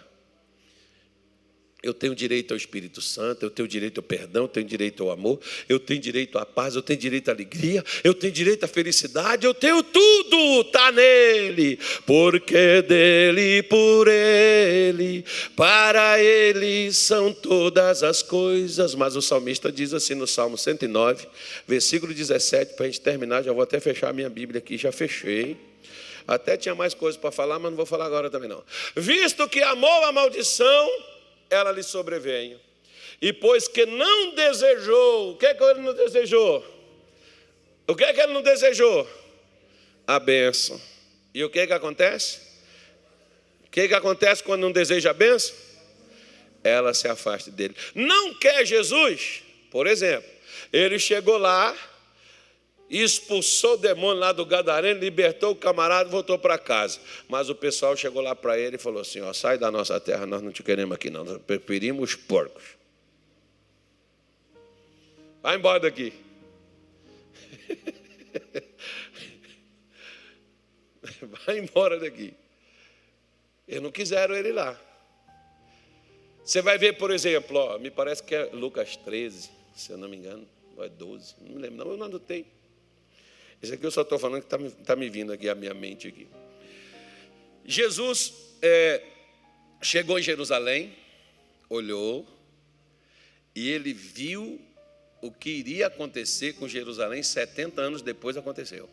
Eu 1.86 1.94
tenho 1.94 2.16
direito 2.16 2.52
ao 2.52 2.58
Espírito 2.58 3.00
Santo, 3.00 3.46
eu 3.46 3.50
tenho 3.52 3.68
direito 3.68 4.00
ao 4.00 4.04
perdão, 4.04 4.46
eu 4.46 4.48
tenho 4.48 4.66
direito 4.66 5.04
ao 5.04 5.12
amor, 5.12 5.40
eu 5.70 5.80
tenho 5.80 6.02
direito 6.02 6.40
à 6.40 6.46
paz, 6.46 6.76
eu 6.76 6.82
tenho 6.82 7.00
direito 7.00 7.30
à 7.30 7.32
alegria, 7.32 7.84
eu 8.04 8.12
tenho 8.12 8.34
direito 8.34 8.64
à 8.64 8.68
felicidade, 8.68 9.46
eu 9.46 9.54
tenho 9.54 9.84
tudo, 9.84 10.62
está 10.62 10.92
nele, 10.92 11.78
porque 12.04 12.82
dele, 12.82 13.62
por 13.64 14.08
ele, 14.08 15.24
para 15.56 16.20
ele 16.20 16.92
são 16.92 17.32
todas 17.32 18.02
as 18.02 18.24
coisas. 18.24 18.96
Mas 18.96 19.16
o 19.16 19.22
salmista 19.22 19.72
diz 19.72 19.94
assim 19.94 20.16
no 20.16 20.26
Salmo 20.26 20.58
109, 20.58 21.28
versículo 21.68 22.16
17, 22.16 22.74
para 22.74 22.86
a 22.86 22.90
gente 22.90 23.02
terminar, 23.02 23.44
já 23.44 23.54
vou 23.54 23.62
até 23.62 23.80
fechar 23.80 24.10
a 24.10 24.14
minha 24.14 24.30
Bíblia 24.30 24.58
aqui, 24.58 24.76
já 24.76 24.92
fechei. 24.92 25.56
Até 26.28 26.58
tinha 26.58 26.74
mais 26.74 26.96
coisas 26.96 27.22
para 27.22 27.32
falar, 27.32 27.60
mas 27.60 27.70
não 27.70 27.78
vou 27.78 27.86
falar 27.86 28.08
agora 28.08 28.32
também 28.32 28.50
não. 28.50 28.64
Visto 28.96 29.48
que 29.48 29.62
amou 29.62 30.06
a 30.06 30.12
maldição, 30.12 30.90
ela 31.50 31.72
lhe 31.72 31.84
sobreveio. 31.84 32.60
E 33.22 33.32
pois 33.32 33.68
que 33.68 33.86
não 33.86 34.36
desejou, 34.36 35.32
o 35.32 35.38
que 35.38 35.46
é 35.46 35.54
que 35.54 35.64
ele 35.64 35.82
não 35.82 35.94
desejou? 35.94 36.66
O 37.88 37.96
que 37.96 38.04
é 38.04 38.14
que 38.14 38.22
ele 38.22 38.34
não 38.34 38.42
desejou? 38.42 39.08
A 40.08 40.20
bênção. 40.20 40.80
E 41.34 41.44
o 41.44 41.50
que 41.50 41.60
é 41.60 41.68
que 41.68 41.74
acontece? 41.74 42.40
O 43.66 43.70
que 43.72 43.82
é 43.82 43.88
que 43.88 43.94
acontece 43.94 44.44
quando 44.44 44.62
não 44.62 44.72
deseja 44.72 45.12
a 45.12 45.14
bênção? 45.14 45.56
Ela 46.64 46.94
se 46.94 47.08
afasta 47.08 47.52
dele. 47.52 47.76
Não 47.94 48.34
quer 48.34 48.66
Jesus? 48.66 49.44
Por 49.70 49.88
exemplo, 49.88 50.30
ele 50.72 50.98
chegou 50.98 51.38
lá, 51.38 51.76
expulsou 52.90 53.74
o 53.74 53.78
demônio 53.78 54.20
lá 54.20 54.32
do 54.32 54.46
Gadareno, 54.46 55.00
libertou 55.00 55.52
o 55.52 55.56
camarada 55.56 56.10
e 56.10 56.12
voltou 56.12 56.38
para 56.38 56.58
casa. 56.58 57.00
Mas 57.28 57.50
o 57.50 57.56
pessoal 57.56 57.98
chegou 57.98 58.22
lá 58.22 58.36
para 58.36 58.60
ele 58.60 58.76
e 58.76 58.80
falou 58.80 59.02
assim: 59.02 59.22
ó, 59.22 59.34
sai 59.34 59.58
da 59.58 59.72
nossa 59.72 60.00
terra, 60.00 60.26
nós 60.26 60.42
não 60.42 60.52
te 60.52 60.64
queremos 60.64 60.96
aqui, 60.96 61.10
não, 61.10 61.24
nós 61.24 61.42
preferimos 61.42 62.12
os 62.12 62.16
porcos. 62.16 62.64
Vai 65.42 65.56
embora 65.56 65.80
daqui. 65.80 66.12
Vai 71.46 71.60
embora 71.60 72.00
daqui. 72.00 72.34
Eles 73.68 73.82
não 73.82 73.92
quiseram 73.92 74.36
ele 74.36 74.52
lá. 74.52 74.80
Você 76.44 76.62
vai 76.62 76.78
ver, 76.78 76.98
por 76.98 77.10
exemplo, 77.10 77.58
ó, 77.58 77.80
me 77.80 77.90
parece 77.90 78.22
que 78.22 78.36
é 78.36 78.46
Lucas 78.54 78.96
13, 78.98 79.50
se 79.76 79.92
eu 79.92 79.98
não 79.98 80.08
me 80.08 80.18
engano, 80.18 80.48
ou 80.78 80.84
é 80.84 80.90
12, 80.90 81.36
não 81.42 81.56
me 81.56 81.62
lembro, 81.62 81.84
não, 81.84 81.92
eu 81.92 81.98
não 81.98 82.06
anotei. 82.06 82.46
Isso 83.62 83.74
aqui 83.74 83.86
eu 83.86 83.92
só 83.92 84.02
estou 84.02 84.20
falando 84.20 84.42
que 84.42 84.48
está 84.48 84.58
me, 84.58 84.72
tá 84.72 84.96
me 84.96 85.10
vindo 85.10 85.32
aqui 85.34 85.50
à 85.50 85.56
minha 85.56 85.74
mente 85.74 86.08
aqui. 86.08 86.28
Jesus 87.66 88.34
é, 88.62 89.04
chegou 89.82 90.20
em 90.20 90.22
Jerusalém, 90.22 90.96
olhou, 91.70 92.28
e 93.56 93.70
ele 93.70 93.94
viu 93.94 94.62
o 95.22 95.32
que 95.32 95.50
iria 95.50 95.88
acontecer 95.88 96.54
com 96.54 96.68
Jerusalém 96.68 97.24
70 97.24 97.82
anos 97.82 98.02
depois 98.02 98.38
aconteceu. 98.38 98.90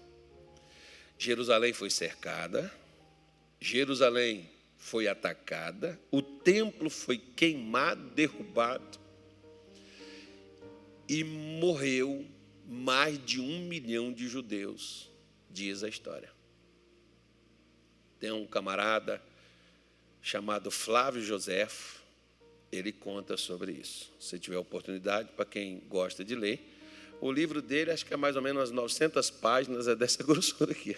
Jerusalém 1.19 1.73
foi 1.73 1.91
cercada, 1.91 2.73
Jerusalém 3.61 4.49
foi 4.77 5.07
atacada, 5.07 6.01
o 6.11 6.23
templo 6.23 6.91
foi 6.91 7.19
queimado, 7.19 8.11
derrubado, 8.11 8.99
e 11.09 11.23
morreu 11.23 12.27
mais 12.67 13.23
de 13.25 13.41
um 13.41 13.61
milhão 13.67 14.13
de 14.13 14.29
judeus, 14.29 15.11
diz 15.51 15.83
a 15.83 15.89
história. 15.89 16.31
Tem 18.19 18.31
um 18.31 18.47
camarada 18.47 19.23
chamado 20.21 20.71
Flávio 20.71 21.23
José, 21.23 21.69
ele 22.71 22.93
conta 22.93 23.37
sobre 23.37 23.73
isso. 23.73 24.13
Se 24.21 24.39
tiver 24.39 24.59
oportunidade, 24.59 25.31
para 25.37 25.45
quem 25.45 25.83
gosta 25.89 26.25
de 26.25 26.35
ler, 26.35 26.61
o 27.21 27.31
livro 27.31 27.61
dele, 27.61 27.91
acho 27.91 28.07
que 28.07 28.15
é 28.15 28.17
mais 28.17 28.37
ou 28.37 28.43
menos 28.43 28.71
umas 28.71 28.71
900 28.71 29.31
páginas, 29.31 29.89
é 29.89 29.95
dessa 29.95 30.23
grossura 30.25 30.73
aqui. 30.73 30.97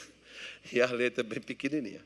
E 0.73 0.81
a 0.81 0.91
letra 0.91 1.23
é 1.23 1.27
bem 1.27 1.41
pequenininha. 1.41 2.05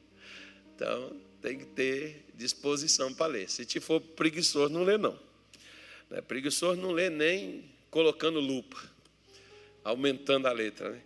Então, 0.75 1.17
tem 1.41 1.59
que 1.59 1.67
ter 1.67 2.27
disposição 2.35 3.13
para 3.13 3.27
ler. 3.27 3.51
Se 3.51 3.65
te 3.65 3.81
for 3.81 4.01
preguiçoso, 4.01 4.73
não 4.73 4.85
lê 4.85 4.97
não. 4.97 5.19
É 6.11 6.21
preguiçoso 6.21 6.81
não 6.81 6.93
lê 6.93 7.11
nem 7.11 7.65
colocando 7.91 8.41
lupa 8.41 8.79
aumentando 9.89 10.47
a 10.47 10.53
letra. 10.53 10.91
Né? 10.91 11.01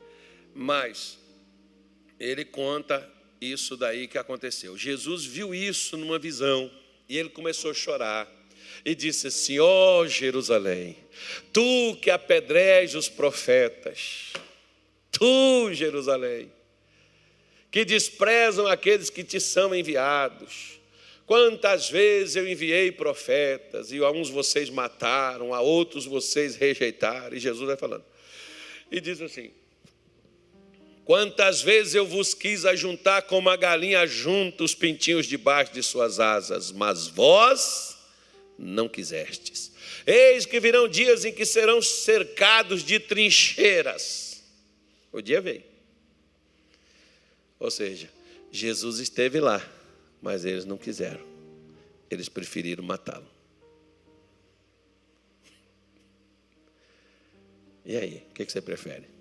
Mas 0.54 1.18
ele 2.18 2.44
conta 2.44 3.08
isso 3.40 3.76
daí 3.76 4.08
que 4.08 4.18
aconteceu. 4.18 4.76
Jesus 4.76 5.24
viu 5.24 5.54
isso 5.54 5.96
numa 5.96 6.18
visão 6.18 6.70
e 7.08 7.16
ele 7.16 7.28
começou 7.28 7.70
a 7.70 7.74
chorar 7.74 8.30
e 8.84 8.94
disse 8.94 9.28
assim: 9.28 9.58
Ó 9.58 10.00
oh, 10.00 10.08
Jerusalém, 10.08 10.96
tu 11.52 11.96
que 12.00 12.10
apedrejas 12.10 13.06
os 13.06 13.08
profetas, 13.08 14.32
tu, 15.10 15.72
Jerusalém, 15.72 16.52
que 17.70 17.84
desprezam 17.84 18.66
aqueles 18.66 19.10
que 19.10 19.22
te 19.22 19.40
são 19.40 19.74
enviados. 19.74 20.80
Quantas 21.24 21.88
vezes 21.88 22.34
eu 22.36 22.48
enviei 22.48 22.90
profetas 22.90 23.92
e 23.92 23.98
a 23.98 24.10
uns 24.10 24.28
vocês 24.28 24.68
mataram, 24.68 25.54
a 25.54 25.60
outros 25.60 26.04
vocês 26.04 26.56
rejeitaram. 26.56 27.34
E 27.36 27.40
Jesus 27.40 27.66
vai 27.66 27.76
falando: 27.76 28.04
e 28.92 29.00
diz 29.00 29.20
assim: 29.22 29.50
Quantas 31.04 31.62
vezes 31.62 31.94
eu 31.94 32.06
vos 32.06 32.34
quis 32.34 32.66
ajuntar 32.66 33.22
como 33.22 33.48
a 33.48 33.56
galinha 33.56 34.06
junta 34.06 34.62
os 34.62 34.74
pintinhos 34.74 35.26
debaixo 35.26 35.72
de 35.72 35.82
suas 35.82 36.20
asas, 36.20 36.70
mas 36.70 37.08
vós 37.08 37.96
não 38.58 38.88
quisestes. 38.88 39.72
Eis 40.06 40.44
que 40.44 40.60
virão 40.60 40.86
dias 40.86 41.24
em 41.24 41.32
que 41.32 41.46
serão 41.46 41.80
cercados 41.80 42.84
de 42.84 43.00
trincheiras. 43.00 44.42
O 45.10 45.20
dia 45.20 45.40
veio. 45.40 45.64
Ou 47.58 47.70
seja, 47.70 48.10
Jesus 48.50 48.98
esteve 48.98 49.40
lá, 49.40 49.64
mas 50.20 50.44
eles 50.44 50.64
não 50.64 50.76
quiseram. 50.76 51.24
Eles 52.10 52.28
preferiram 52.28 52.84
matá-lo. 52.84 53.31
E 57.84 57.96
aí, 57.96 58.26
o 58.30 58.34
que 58.34 58.44
você 58.44 58.60
prefere? 58.60 59.11